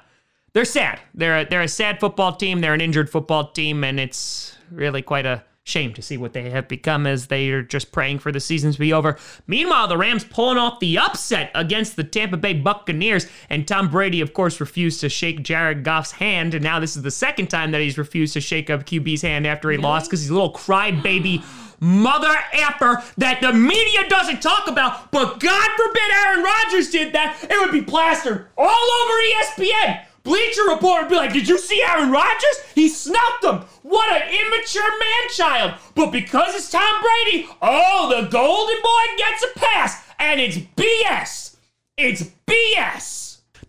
they're 0.54 0.64
sad. 0.64 1.00
They're 1.14 1.40
a, 1.40 1.44
they're 1.44 1.62
a 1.62 1.68
sad 1.68 2.00
football 2.00 2.34
team. 2.34 2.60
They're 2.60 2.74
an 2.74 2.80
injured 2.80 3.10
football 3.10 3.50
team 3.50 3.84
and 3.84 4.00
it's 4.00 4.56
really 4.70 5.02
quite 5.02 5.26
a 5.26 5.44
shame 5.66 5.94
to 5.94 6.02
see 6.02 6.16
what 6.18 6.34
they 6.34 6.50
have 6.50 6.68
become 6.68 7.06
as 7.06 7.28
they 7.28 7.48
are 7.48 7.62
just 7.62 7.90
praying 7.90 8.18
for 8.18 8.30
the 8.30 8.38
season 8.38 8.70
to 8.70 8.78
be 8.78 8.92
over. 8.92 9.16
Meanwhile, 9.46 9.88
the 9.88 9.96
Rams 9.96 10.22
pulling 10.22 10.58
off 10.58 10.78
the 10.78 10.98
upset 10.98 11.50
against 11.54 11.96
the 11.96 12.04
Tampa 12.04 12.36
Bay 12.36 12.52
Buccaneers 12.52 13.26
and 13.48 13.66
Tom 13.66 13.88
Brady 13.90 14.20
of 14.20 14.34
course 14.34 14.60
refused 14.60 15.00
to 15.00 15.08
shake 15.08 15.42
Jared 15.42 15.82
Goff's 15.82 16.12
hand 16.12 16.54
and 16.54 16.62
now 16.62 16.78
this 16.78 16.96
is 16.96 17.02
the 17.02 17.10
second 17.10 17.48
time 17.48 17.72
that 17.72 17.80
he's 17.80 17.98
refused 17.98 18.34
to 18.34 18.40
shake 18.40 18.68
up 18.68 18.84
QB's 18.84 19.22
hand 19.22 19.46
after 19.46 19.70
he 19.70 19.78
lost 19.78 20.10
cuz 20.10 20.20
he's 20.20 20.30
a 20.30 20.34
little 20.34 20.52
crybaby 20.52 21.42
mother 21.80 22.34
effer 22.52 23.02
that 23.18 23.40
the 23.40 23.52
media 23.52 24.08
doesn't 24.08 24.40
talk 24.40 24.68
about, 24.68 25.10
but 25.10 25.40
God 25.40 25.68
forbid 25.76 26.10
Aaron 26.12 26.44
Rodgers 26.44 26.90
did 26.90 27.12
that, 27.14 27.36
it 27.42 27.60
would 27.60 27.72
be 27.72 27.82
plastered 27.82 28.46
all 28.56 28.68
over 28.68 29.12
ESPN. 29.32 30.04
Bleacher 30.24 30.64
Report 30.70 31.02
would 31.02 31.10
be 31.10 31.16
like, 31.16 31.32
Did 31.32 31.48
you 31.48 31.58
see 31.58 31.82
Aaron 31.82 32.10
Rodgers? 32.10 32.62
He 32.74 32.88
snuffed 32.88 33.44
him. 33.44 33.60
What 33.82 34.10
an 34.10 34.28
immature 34.28 34.90
man 34.98 35.30
child. 35.30 35.74
But 35.94 36.10
because 36.10 36.54
it's 36.54 36.70
Tom 36.70 37.02
Brady, 37.02 37.46
oh, 37.62 38.08
the 38.08 38.28
golden 38.28 38.76
boy 38.82 39.16
gets 39.18 39.44
a 39.44 39.58
pass. 39.58 40.02
And 40.18 40.40
it's 40.40 40.56
BS. 40.56 41.56
It's 41.96 42.30
BS. 42.46 43.23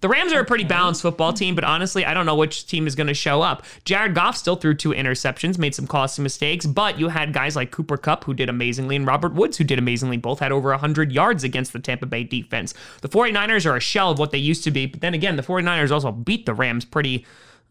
The 0.05 0.09
Rams 0.09 0.33
are 0.33 0.39
a 0.39 0.45
pretty 0.45 0.65
balanced 0.65 1.01
football 1.01 1.33
team, 1.33 1.55
but 1.55 1.63
honestly, 1.63 2.05
I 2.05 2.13
don't 2.13 2.27
know 2.27 2.35
which 2.35 2.67
team 2.67 2.85
is 2.85 2.93
going 2.93 3.07
to 3.07 3.15
show 3.15 3.41
up. 3.41 3.65
Jared 3.85 4.13
Goff 4.13 4.37
still 4.37 4.55
threw 4.55 4.75
two 4.75 4.91
interceptions, 4.91 5.57
made 5.57 5.73
some 5.73 5.87
costly 5.87 6.21
mistakes, 6.21 6.67
but 6.67 6.99
you 6.99 7.07
had 7.07 7.33
guys 7.33 7.55
like 7.55 7.71
Cooper 7.71 7.97
Kupp 7.97 8.23
who 8.23 8.35
did 8.35 8.47
amazingly 8.47 8.95
and 8.95 9.07
Robert 9.07 9.33
Woods 9.33 9.57
who 9.57 9.63
did 9.63 9.79
amazingly. 9.79 10.17
Both 10.17 10.37
had 10.37 10.51
over 10.51 10.69
100 10.69 11.11
yards 11.11 11.43
against 11.43 11.73
the 11.73 11.79
Tampa 11.79 12.05
Bay 12.05 12.23
defense. 12.23 12.75
The 13.01 13.09
49ers 13.09 13.65
are 13.65 13.75
a 13.75 13.79
shell 13.79 14.11
of 14.11 14.19
what 14.19 14.29
they 14.29 14.37
used 14.37 14.63
to 14.65 14.69
be, 14.69 14.85
but 14.85 15.01
then 15.01 15.15
again, 15.15 15.37
the 15.37 15.41
49ers 15.41 15.89
also 15.89 16.11
beat 16.11 16.45
the 16.45 16.53
Rams 16.53 16.85
pretty 16.85 17.25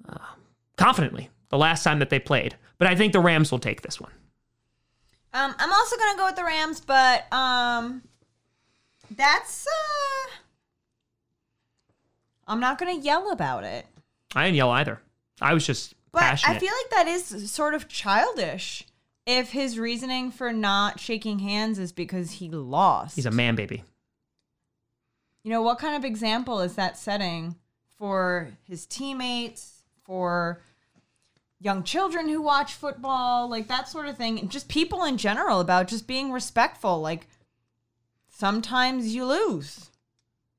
uh, 0.08 0.18
confidently 0.76 1.30
the 1.50 1.58
last 1.58 1.84
time 1.84 2.00
that 2.00 2.10
they 2.10 2.18
played. 2.18 2.56
But 2.78 2.88
I 2.88 2.96
think 2.96 3.12
the 3.12 3.20
Rams 3.20 3.52
will 3.52 3.60
take 3.60 3.82
this 3.82 4.00
one. 4.00 4.10
Um, 5.32 5.54
I'm 5.56 5.72
also 5.72 5.96
gonna 5.96 6.18
go 6.18 6.26
with 6.26 6.34
the 6.34 6.44
Rams, 6.44 6.80
but 6.80 7.32
um, 7.32 8.02
that's 9.08 9.68
uh, 9.68 10.30
I'm 12.46 12.60
not 12.60 12.78
gonna 12.78 12.94
yell 12.98 13.30
about 13.30 13.64
it. 13.64 13.86
I 14.34 14.44
didn't 14.44 14.56
yell 14.56 14.70
either. 14.70 15.00
I 15.40 15.54
was 15.54 15.66
just 15.66 15.94
But 16.12 16.20
passionate. 16.20 16.56
I 16.56 16.58
feel 16.58 16.72
like 16.72 16.90
that 16.90 17.08
is 17.08 17.50
sort 17.50 17.74
of 17.74 17.88
childish. 17.88 18.84
If 19.26 19.52
his 19.52 19.78
reasoning 19.78 20.30
for 20.30 20.52
not 20.52 21.00
shaking 21.00 21.38
hands 21.38 21.78
is 21.78 21.92
because 21.92 22.32
he 22.32 22.50
lost, 22.50 23.16
He's 23.16 23.24
a 23.26 23.30
man 23.30 23.54
baby. 23.54 23.82
you 25.42 25.50
know 25.50 25.62
what 25.62 25.78
kind 25.78 25.96
of 25.96 26.04
example 26.04 26.60
is 26.60 26.74
that 26.74 26.98
setting 26.98 27.56
for 27.98 28.50
his 28.64 28.84
teammates, 28.86 29.82
for 30.04 30.60
young 31.58 31.82
children 31.82 32.28
who 32.28 32.42
watch 32.42 32.74
football, 32.74 33.48
like 33.48 33.68
that 33.68 33.88
sort 33.88 34.06
of 34.08 34.16
thing, 34.18 34.38
and 34.38 34.50
just 34.50 34.68
people 34.68 35.04
in 35.04 35.16
general 35.16 35.60
about 35.60 35.88
just 35.88 36.06
being 36.06 36.30
respectful. 36.30 37.00
Like 37.00 37.26
sometimes 38.28 39.14
you 39.14 39.24
lose. 39.24 39.90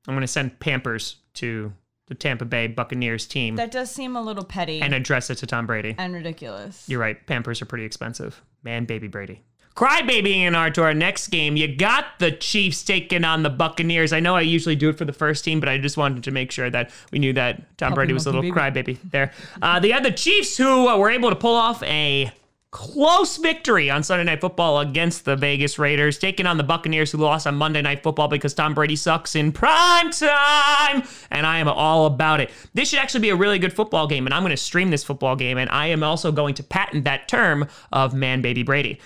I'm 0.08 0.16
going 0.16 0.22
to 0.22 0.28
send 0.28 0.60
Pampers 0.60 1.18
to 1.36 1.74
the 2.08 2.16
Tampa 2.16 2.46
Bay 2.46 2.68
Buccaneers 2.68 3.26
team 3.26 3.56
That 3.56 3.72
does 3.72 3.92
seem 3.92 4.16
a 4.16 4.22
little 4.22 4.44
petty 4.44 4.76
and 4.76 4.86
and, 4.86 4.94
address 4.94 5.30
it 5.30 5.36
to 5.40 5.48
Tom 5.48 5.66
Brady. 5.66 5.96
And 5.98 6.14
ridiculous. 6.14 6.88
You're 6.88 7.00
right. 7.00 7.26
Pampers 7.26 7.62
are 7.62 7.66
pretty 7.66 7.86
expensive. 7.86 8.42
Man, 8.64 8.86
baby 8.86 9.08
Brady. 9.08 9.42
Crybabying 9.76 10.46
in 10.48 10.56
our 10.56 10.70
to 10.70 10.84
our 10.84 10.94
next 10.94 11.28
game. 11.28 11.58
You 11.58 11.76
got 11.76 12.20
the 12.20 12.32
Chiefs 12.32 12.82
taking 12.82 13.26
on 13.26 13.44
the 13.44 13.50
Buccaneers. 13.50 14.14
I 14.14 14.22
know 14.22 14.34
I 14.34 14.42
usually 14.42 14.78
do 14.78 14.88
it 14.88 14.98
for 14.98 15.04
the 15.04 15.12
first 15.12 15.44
team, 15.44 15.60
but 15.60 15.68
I 15.68 15.78
just 15.78 15.98
wanted 15.98 16.24
to 16.24 16.32
make 16.32 16.52
sure 16.52 16.70
that 16.70 16.92
we 17.12 17.20
knew 17.20 17.34
that 17.34 17.78
Tom 17.78 17.94
Brady 17.94 18.14
was 18.14 18.26
a 18.26 18.32
little 18.32 18.50
crybaby 18.52 18.98
there. 19.12 19.34
Uh, 19.62 19.82
they 19.82 19.92
had 19.92 20.06
the 20.06 20.12
Chiefs 20.12 20.56
who 20.56 20.88
uh, 20.88 20.98
were 20.98 21.10
able 21.10 21.30
to 21.30 21.36
pull 21.36 21.56
off 21.56 21.84
a 21.84 22.32
close 22.76 23.38
victory 23.38 23.90
on 23.90 24.04
Sunday 24.04 24.26
Night 24.26 24.42
Football 24.42 24.82
against 24.82 25.24
the 25.24 25.38
Vegas 25.38 25.80
Raiders, 25.80 26.18
taking 26.18 26.46
on 26.46 26.58
the 26.58 26.64
Buccaneers 26.64 27.10
who 27.10 27.20
lost 27.20 27.48
on 27.48 27.56
Monday 27.56 27.82
Night 27.82 28.04
Football 28.04 28.28
because 28.28 28.54
Tom 28.54 28.74
Brady 28.74 28.98
sucks 28.98 29.34
in 29.34 29.54
prime 29.54 30.12
time, 30.12 31.04
and 31.32 31.48
I 31.48 31.60
am 31.60 31.70
all 31.70 32.06
about 32.06 32.42
it. 32.42 32.52
This 32.74 32.90
should 32.90 33.00
actually 33.00 33.22
be 33.22 33.30
a 33.30 33.36
really 33.38 33.60
good 33.60 33.72
football 33.72 34.08
game, 34.08 34.28
and 34.28 34.34
I'm 34.34 34.44
going 34.44 34.50
to 34.50 34.58
stream 34.58 34.90
this 34.90 35.06
football 35.06 35.38
game, 35.38 35.58
and 35.58 35.70
I 35.70 35.88
am 35.88 36.04
also 36.04 36.34
going 36.34 36.54
to 36.56 36.64
patent 36.64 37.06
that 37.06 37.30
term 37.30 37.66
of 37.94 38.14
man 38.14 38.42
baby 38.42 38.64
Brady. 38.64 39.00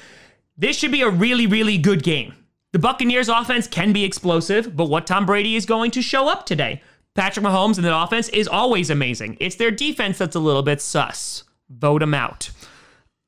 This 0.57 0.75
should 0.75 0.91
be 0.91 1.03
a 1.03 1.09
really, 1.11 1.45
really 1.45 1.77
good 1.77 2.01
game. 2.01 2.33
The 2.71 2.79
Buccaneers 2.79 3.29
offense 3.29 3.67
can 3.67 3.93
be 3.93 4.03
explosive, 4.03 4.75
but 4.75 4.89
what 4.89 5.05
Tom 5.05 5.27
Brady 5.27 5.55
is 5.55 5.67
going 5.67 5.91
to 5.91 6.01
show 6.01 6.27
up 6.27 6.47
today? 6.47 6.81
Patrick 7.13 7.45
Mahomes 7.45 7.77
and 7.77 7.85
the 7.85 7.95
offense 7.95 8.29
is 8.29 8.47
always 8.47 8.89
amazing. 8.89 9.37
It's 9.39 9.57
their 9.57 9.69
defense 9.69 10.17
that's 10.17 10.35
a 10.35 10.39
little 10.39 10.63
bit 10.63 10.81
sus. 10.81 11.43
Vote 11.69 11.99
them 11.99 12.15
out. 12.15 12.49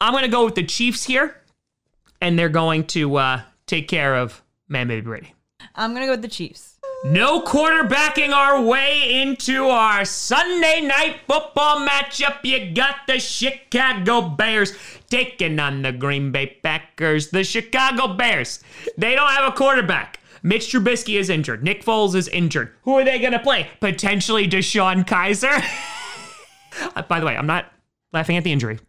I'm 0.02 0.14
going 0.14 0.24
to 0.24 0.30
go 0.32 0.44
with 0.44 0.56
the 0.56 0.64
Chiefs 0.64 1.04
here, 1.04 1.36
and 2.20 2.38
they're 2.38 2.50
going 2.50 2.86
to 2.88 3.16
uh, 3.18 3.42
take 3.68 3.88
care 3.88 4.16
of 4.16 4.42
man 4.68 4.88
baby 4.88 5.02
Brady. 5.02 5.36
I'm 5.76 5.94
gonna 5.94 6.08
go 6.08 6.14
with 6.14 6.24
the 6.24 6.28
Chiefs. 6.28 6.80
No 7.06 7.42
quarterbacking 7.42 8.32
our 8.32 8.62
way 8.62 9.22
into 9.22 9.66
our 9.68 10.04
Sunday 10.06 10.82
night 10.82 11.18
football 11.28 11.86
matchup. 11.88 12.40
You 12.44 12.74
got 12.74 12.96
the 13.08 13.20
Chicago 13.20 14.22
Bears 14.22 14.74
taking 15.10 15.60
on 15.60 15.84
the 15.84 15.92
Green 15.92 16.32
Bay 16.32 16.58
Packers. 16.64 17.30
The 17.30 17.44
Chicago 17.44 18.14
Bears, 18.16 18.64
they 18.98 19.16
don't 19.16 19.30
have 19.30 19.52
a 19.52 19.56
quarterback. 19.56 20.20
Mitch 20.44 20.72
Trubisky 20.72 21.20
is 21.20 21.30
injured. 21.30 21.64
Nick 21.64 21.86
Foles 21.86 22.16
is 22.16 22.28
injured. 22.28 22.72
Who 22.84 22.98
are 22.98 23.04
they 23.04 23.20
going 23.20 23.34
to 23.34 23.40
play? 23.40 23.68
Potentially 23.80 24.48
DeShone 24.48 25.06
Kizer. 25.06 25.64
Uh, 26.96 27.02
By 27.02 27.20
the 27.20 27.26
way, 27.26 27.36
I'm 27.36 27.46
not 27.46 27.66
laughing 28.14 28.38
at 28.38 28.46
the 28.46 28.52
injury. 28.54 28.80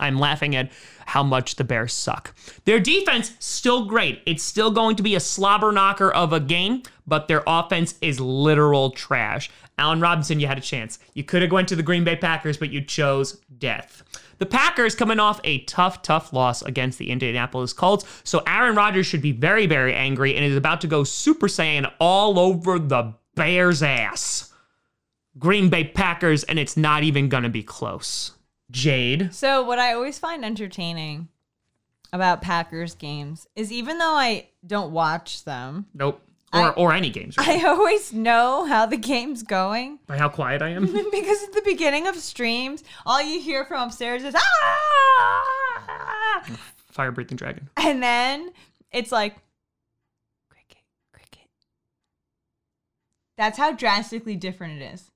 I'm 0.00 0.18
laughing 0.18 0.56
at 0.56 0.70
how 1.06 1.22
much 1.22 1.56
the 1.56 1.64
Bears 1.64 1.92
suck. 1.92 2.34
Their 2.64 2.80
defense 2.80 3.32
still 3.38 3.84
great. 3.84 4.22
It's 4.26 4.42
still 4.42 4.70
going 4.70 4.96
to 4.96 5.02
be 5.02 5.14
a 5.14 5.20
slobber 5.20 5.72
knocker 5.72 6.10
of 6.10 6.32
a 6.32 6.40
game, 6.40 6.82
but 7.06 7.28
their 7.28 7.42
offense 7.46 7.94
is 8.00 8.20
literal 8.20 8.90
trash. 8.90 9.50
Allen 9.78 10.00
Robinson, 10.00 10.40
you 10.40 10.46
had 10.46 10.58
a 10.58 10.62
chance. 10.62 10.98
You 11.14 11.24
could 11.24 11.42
have 11.42 11.52
went 11.52 11.68
to 11.68 11.76
the 11.76 11.82
Green 11.82 12.04
Bay 12.04 12.16
Packers, 12.16 12.56
but 12.56 12.70
you 12.70 12.82
chose 12.82 13.40
death. 13.58 14.02
The 14.38 14.46
Packers 14.46 14.94
coming 14.94 15.20
off 15.20 15.40
a 15.44 15.60
tough, 15.64 16.02
tough 16.02 16.32
loss 16.32 16.62
against 16.62 16.98
the 16.98 17.10
Indianapolis 17.10 17.72
Colts, 17.72 18.04
so 18.24 18.42
Aaron 18.46 18.74
Rodgers 18.74 19.06
should 19.06 19.22
be 19.22 19.32
very, 19.32 19.66
very 19.66 19.94
angry 19.94 20.34
and 20.34 20.44
is 20.44 20.56
about 20.56 20.80
to 20.80 20.88
go 20.88 21.04
Super 21.04 21.46
Saiyan 21.46 21.90
all 22.00 22.38
over 22.38 22.78
the 22.78 23.14
Bears' 23.34 23.82
ass. 23.82 24.52
Green 25.38 25.70
Bay 25.70 25.84
Packers, 25.84 26.44
and 26.44 26.58
it's 26.58 26.76
not 26.76 27.04
even 27.04 27.28
gonna 27.28 27.48
be 27.48 27.62
close. 27.62 28.32
Jade. 28.72 29.32
So 29.32 29.62
what 29.62 29.78
I 29.78 29.92
always 29.94 30.18
find 30.18 30.44
entertaining 30.44 31.28
about 32.12 32.42
Packers 32.42 32.96
games 32.96 33.46
is 33.54 33.70
even 33.70 33.98
though 33.98 34.14
I 34.14 34.48
don't 34.66 34.90
watch 34.92 35.44
them, 35.44 35.86
Nope. 35.94 36.20
Or 36.54 36.60
I- 36.60 36.70
or 36.70 36.92
any 36.92 37.08
games. 37.10 37.38
really. 37.38 37.62
I 37.62 37.66
always 37.68 38.12
know 38.12 38.64
how 38.66 38.84
the 38.86 38.96
game's 38.98 39.42
going 39.42 39.98
By 40.06 40.18
how 40.18 40.28
quiet 40.28 40.60
I 40.60 40.68
am. 40.70 40.84
because 41.10 41.42
at 41.44 41.52
the 41.54 41.62
beginning 41.64 42.06
of 42.06 42.16
streams, 42.16 42.82
all 43.06 43.22
you 43.22 43.40
hear 43.40 43.64
from 43.64 43.86
upstairs 43.86 44.22
is 44.24 44.34
ah, 44.36 46.42
Fire 46.90 47.10
breathing 47.12 47.36
dragon. 47.38 47.70
and 47.78 48.02
then 48.02 48.50
it's 48.90 49.10
like 49.12 49.36
cricket, 50.50 50.82
cricket. 51.12 51.48
That's 53.38 53.56
how 53.56 53.72
drastically 53.72 54.36
different 54.36 54.82
it 54.82 54.92
is. 54.92 55.10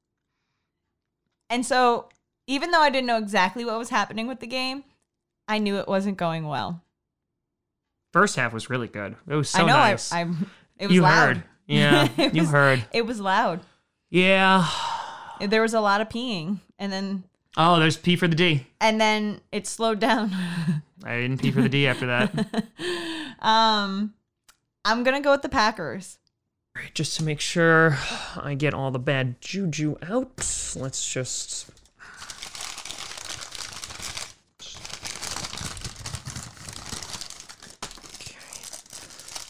And 1.50 1.66
so, 1.66 2.08
even 2.46 2.70
though 2.70 2.80
I 2.80 2.90
didn't 2.90 3.06
know 3.06 3.18
exactly 3.18 3.64
what 3.64 3.78
was 3.78 3.90
happening 3.90 4.26
with 4.26 4.40
the 4.40 4.46
game, 4.46 4.84
I 5.48 5.58
knew 5.58 5.76
it 5.78 5.88
wasn't 5.88 6.16
going 6.16 6.46
well. 6.46 6.82
First 8.12 8.36
half 8.36 8.52
was 8.52 8.70
really 8.70 8.88
good. 8.88 9.16
It 9.28 9.34
was 9.34 9.48
so 9.50 9.58
I 9.62 9.66
know 9.66 9.76
nice. 9.76 10.12
I, 10.12 10.20
I 10.22 10.28
it 10.78 10.86
was 10.86 10.94
you 10.94 11.02
loud. 11.02 11.36
heard. 11.36 11.42
Yeah, 11.66 12.08
It 12.16 12.34
you 12.34 12.42
was- 12.42 12.50
heard. 12.50 12.84
It 12.92 13.06
was 13.06 13.20
loud. 13.20 13.60
Yeah. 14.10 14.66
There 15.40 15.60
was 15.62 15.74
a 15.74 15.80
lot 15.80 16.00
of 16.00 16.08
peeing, 16.08 16.60
and 16.78 16.92
then 16.92 17.24
Oh, 17.58 17.78
there's 17.80 17.96
P 17.96 18.16
for 18.16 18.28
the 18.28 18.36
D. 18.36 18.66
and 18.80 19.00
then 19.00 19.40
it 19.52 19.66
slowed 19.66 19.98
down. 19.98 20.30
I 21.04 21.16
didn't 21.16 21.40
P 21.42 21.50
for 21.50 21.60
the 21.62 21.68
D 21.68 21.86
after 21.86 22.06
that. 22.06 22.64
um, 23.40 24.14
I'm 24.84 25.02
gonna 25.04 25.20
go 25.20 25.32
with 25.32 25.42
the 25.42 25.48
Packers. 25.48 26.18
Just 26.94 27.16
to 27.16 27.24
make 27.24 27.40
sure 27.40 27.98
I 28.36 28.54
get 28.54 28.74
all 28.74 28.90
the 28.90 28.98
bad 28.98 29.40
juju 29.40 29.96
out, 30.02 30.36
let's 30.76 31.10
just. 31.12 31.70
Okay. 38.20 38.36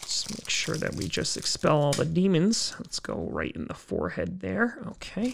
Just 0.01 0.29
make 0.31 0.49
sure 0.67 0.75
that 0.75 0.95
we 0.95 1.07
just 1.07 1.37
expel 1.37 1.81
all 1.81 1.93
the 1.93 2.03
demons. 2.03 2.75
Let's 2.79 2.99
go 2.99 3.29
right 3.31 3.53
in 3.55 3.67
the 3.67 3.73
forehead 3.73 4.41
there. 4.41 4.77
Okay. 4.87 5.33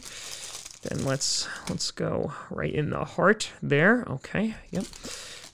Then 0.83 1.05
let's 1.05 1.47
let's 1.69 1.89
go 1.89 2.33
right 2.51 2.71
in 2.71 2.91
the 2.91 3.03
heart 3.03 3.49
there. 3.63 4.05
Okay. 4.07 4.53
Yep. 4.69 4.85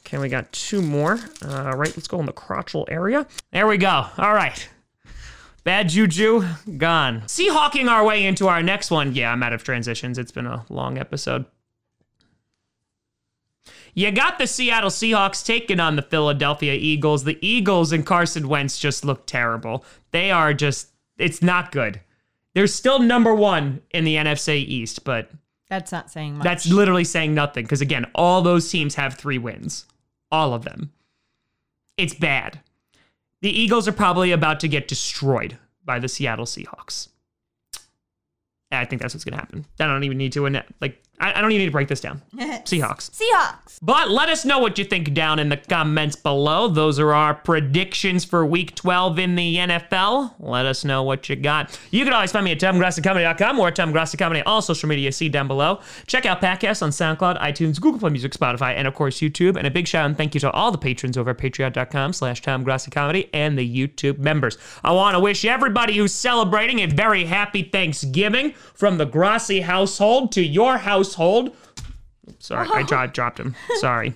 Okay, 0.02 0.18
we 0.18 0.28
got 0.28 0.52
two 0.52 0.82
more. 0.82 1.18
Uh, 1.42 1.72
right, 1.78 1.96
let's 1.96 2.10
go 2.10 2.20
in 2.20 2.26
the 2.26 2.34
crotchal 2.34 2.84
area. 2.89 3.26
There 3.54 3.68
we 3.68 3.78
go. 3.78 4.08
All 4.18 4.34
right. 4.34 4.68
Bad 5.63 5.88
juju, 5.88 6.44
gone. 6.78 7.22
Seahawking 7.22 7.89
our 7.89 8.04
way 8.04 8.26
into 8.26 8.50
our 8.50 8.62
next 8.62 8.92
one. 8.92 9.15
Yeah, 9.15 9.32
I'm 9.32 9.44
out 9.44 9.54
of 9.54 9.63
transitions. 9.63 10.18
It's 10.18 10.32
been 10.34 10.48
a 10.48 10.65
long 10.68 10.98
episode. 10.98 11.46
You 13.93 14.12
got 14.12 14.38
the 14.38 14.47
Seattle 14.47 14.89
Seahawks 14.89 15.45
taking 15.45 15.80
on 15.80 15.95
the 15.95 16.02
Philadelphia 16.02 16.73
Eagles. 16.73 17.23
The 17.23 17.38
Eagles 17.45 17.91
and 17.91 18.06
Carson 18.06 18.47
Wentz 18.47 18.78
just 18.80 19.04
look 19.06 19.25
terrible. 19.25 19.84
They 20.12 20.32
are 20.32 20.54
just, 20.54 20.89
it's 21.17 21.41
not 21.41 21.71
good. 21.71 21.99
They're 22.56 22.67
still 22.67 22.99
number 22.99 23.34
one 23.34 23.82
in 23.91 24.04
the 24.06 24.15
NFC 24.15 24.56
East, 24.58 25.04
but 25.04 25.30
That's 25.69 25.91
not 25.91 26.10
saying 26.12 26.38
much. 26.38 26.43
that's 26.43 26.67
literally 26.67 27.04
saying 27.04 27.34
nothing 27.34 27.63
because, 27.65 27.82
again, 27.82 28.06
all 28.15 28.41
those 28.41 28.69
teams 28.69 28.95
have 28.95 29.13
three 29.15 29.38
wins. 29.38 29.86
All 30.32 30.54
of 30.54 30.63
them. 30.65 30.91
It's 31.97 32.13
bad. 32.13 32.60
The 33.41 33.49
Eagles 33.49 33.88
are 33.88 33.91
probably 33.93 34.32
about 34.32 34.60
to 34.62 34.67
get 34.67 34.88
destroyed 34.88 35.58
by 35.86 35.99
the 35.99 36.08
Seattle 36.08 36.45
Seahawks. 36.45 37.10
I 38.71 38.86
think 38.86 39.02
that's 39.02 39.13
what's 39.15 39.23
going 39.23 39.34
to 39.34 39.39
happen. 39.39 39.65
I 39.80 39.86
don't 39.86 40.04
even 40.04 40.17
need 40.17 40.34
to, 40.34 40.47
like, 40.82 41.02
I 41.19 41.32
I 41.32 41.41
don't 41.41 41.51
even 41.51 41.60
need 41.60 41.65
to 41.65 41.71
break 41.71 41.88
this 41.88 42.01
down. 42.01 42.21
Seahawks. 42.36 43.12
Seahawks. 43.12 43.79
But 43.82 44.10
let 44.10 44.29
us 44.29 44.45
know 44.45 44.60
what 44.60 44.77
you 44.77 44.86
think 44.86 45.13
down 45.13 45.39
in 45.39 45.49
the 45.49 45.58
comments 45.58 46.15
below. 46.15 46.67
Those 46.67 46.99
are 46.99 47.13
our 47.13 47.34
predictions 47.34 48.25
for 48.25 48.45
week 48.45 48.75
12 48.75 49.19
in 49.19 49.36
the 49.36 49.55
NFL. 49.55 50.36
Let 50.39 50.65
us 50.65 50.84
know 50.84 51.03
what 51.03 51.29
you 51.29 51.36
got. 51.36 51.79
You 51.91 52.03
can 52.03 52.13
always 52.13 52.32
find 52.32 52.43
me 52.43 52.51
at 52.51 52.60
TomGrassiComedy.com 52.60 53.60
or 53.60 53.71
Tom 53.71 53.91
Grassi 53.91 54.17
Comedy, 54.17 54.41
all 54.41 54.62
social 54.62 54.89
media, 54.89 55.12
see 55.12 55.29
down 55.29 55.47
below. 55.47 55.79
Check 56.08 56.25
out 56.25 56.41
podcasts 56.41 56.82
on 56.82 56.89
SoundCloud, 56.89 57.39
iTunes, 57.41 57.79
Google 57.79 57.99
Play 57.99 58.10
Music, 58.10 58.34
Spotify, 58.34 58.73
and 58.75 58.88
of 58.88 58.95
course 58.95 59.19
YouTube. 59.19 59.55
And 59.55 59.65
a 59.65 59.71
big 59.71 59.88
shout 59.88 60.03
out 60.03 60.08
and 60.08 60.17
thank 60.17 60.34
you 60.34 60.39
to 60.41 60.51
all 60.51 60.71
the 60.71 60.77
patrons 60.77 61.17
over 61.17 61.32
at 61.32 61.38
patreon.com 61.38 62.13
slash 62.13 62.41
Tom 62.41 62.65
Comedy 62.65 63.29
and 63.34 63.58
the 63.58 63.67
YouTube 63.67 64.17
members. 64.17 64.58
I 64.84 64.91
want 64.91 65.15
to 65.15 65.19
wish 65.19 65.45
everybody 65.45 65.95
who's 65.95 66.13
celebrating 66.13 66.79
a 66.79 66.86
very 66.88 67.25
happy 67.25 67.63
Thanksgiving 67.63 68.53
from 68.73 68.97
the 68.97 69.05
Grassi 69.05 69.62
household 69.62 70.32
to 70.34 70.43
your 70.43 70.77
household. 71.10 71.56
Sorry, 72.39 72.67
I 72.72 72.84
dro- 72.88 73.08
dropped 73.08 73.39
him. 73.39 73.56
Sorry. 73.80 74.13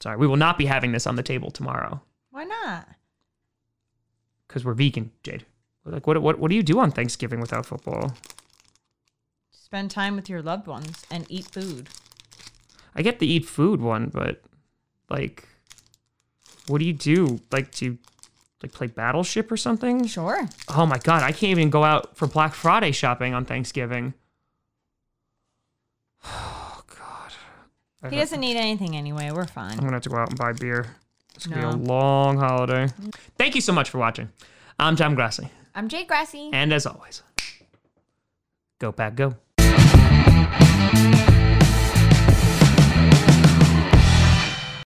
Sorry, 0.00 0.16
we 0.16 0.26
will 0.26 0.36
not 0.36 0.58
be 0.58 0.66
having 0.66 0.92
this 0.92 1.06
on 1.06 1.14
the 1.14 1.22
table 1.22 1.50
tomorrow 1.52 2.00
Why 2.30 2.44
not? 2.44 2.88
because 4.48 4.64
we're 4.64 4.74
vegan, 4.74 5.10
Jade. 5.22 5.46
Like, 5.84 6.06
what, 6.06 6.20
what, 6.20 6.38
what 6.38 6.48
do 6.50 6.54
you 6.56 6.62
do 6.62 6.78
on 6.80 6.90
Thanksgiving 6.90 7.40
without 7.40 7.64
football? 7.66 8.12
Spend 9.50 9.90
time 9.90 10.14
with 10.16 10.28
your 10.28 10.42
loved 10.42 10.66
ones 10.66 11.04
and 11.10 11.24
eat 11.30 11.46
food. 11.46 11.88
I 12.94 13.00
get 13.02 13.18
the 13.18 13.26
eat 13.26 13.46
food 13.46 13.80
one, 13.80 14.08
but 14.12 14.42
like, 15.08 15.48
what 16.66 16.78
do 16.78 16.84
you 16.84 16.92
do? 16.92 17.40
Like, 17.50 17.80
you 17.80 17.96
like 18.62 18.72
play 18.72 18.88
Battleship 18.88 19.50
or 19.50 19.56
something? 19.56 20.06
Sure. 20.06 20.46
Oh 20.68 20.84
my 20.84 20.98
god, 20.98 21.22
I 21.22 21.32
can't 21.32 21.50
even 21.52 21.70
go 21.70 21.82
out 21.84 22.16
for 22.16 22.26
Black 22.26 22.54
Friday 22.54 22.92
shopping 22.92 23.32
on 23.34 23.44
Thanksgiving. 23.44 24.12
Oh 26.24 26.82
god. 26.98 28.10
He 28.10 28.16
doesn't 28.16 28.40
need 28.40 28.56
anything 28.56 28.96
anyway. 28.96 29.30
We're 29.32 29.46
fine. 29.46 29.72
I'm 29.72 29.78
gonna 29.80 29.92
have 29.92 30.02
to 30.02 30.08
go 30.08 30.16
out 30.16 30.30
and 30.30 30.38
buy 30.38 30.52
beer. 30.52 30.96
It's 31.34 31.46
gonna 31.46 31.60
be 31.60 31.66
a 31.66 31.70
long 31.70 32.38
holiday. 32.38 32.88
Thank 33.38 33.54
you 33.54 33.60
so 33.60 33.72
much 33.72 33.90
for 33.90 33.98
watching. 33.98 34.30
I'm 34.78 34.96
Tom 34.96 35.14
Grassi. 35.14 35.48
I'm 35.74 35.88
Jade 35.88 36.08
Grassi. 36.08 36.50
And 36.52 36.72
as 36.72 36.86
always, 36.86 37.22
go 38.78 38.92
pack 38.92 39.14
go. 39.14 39.34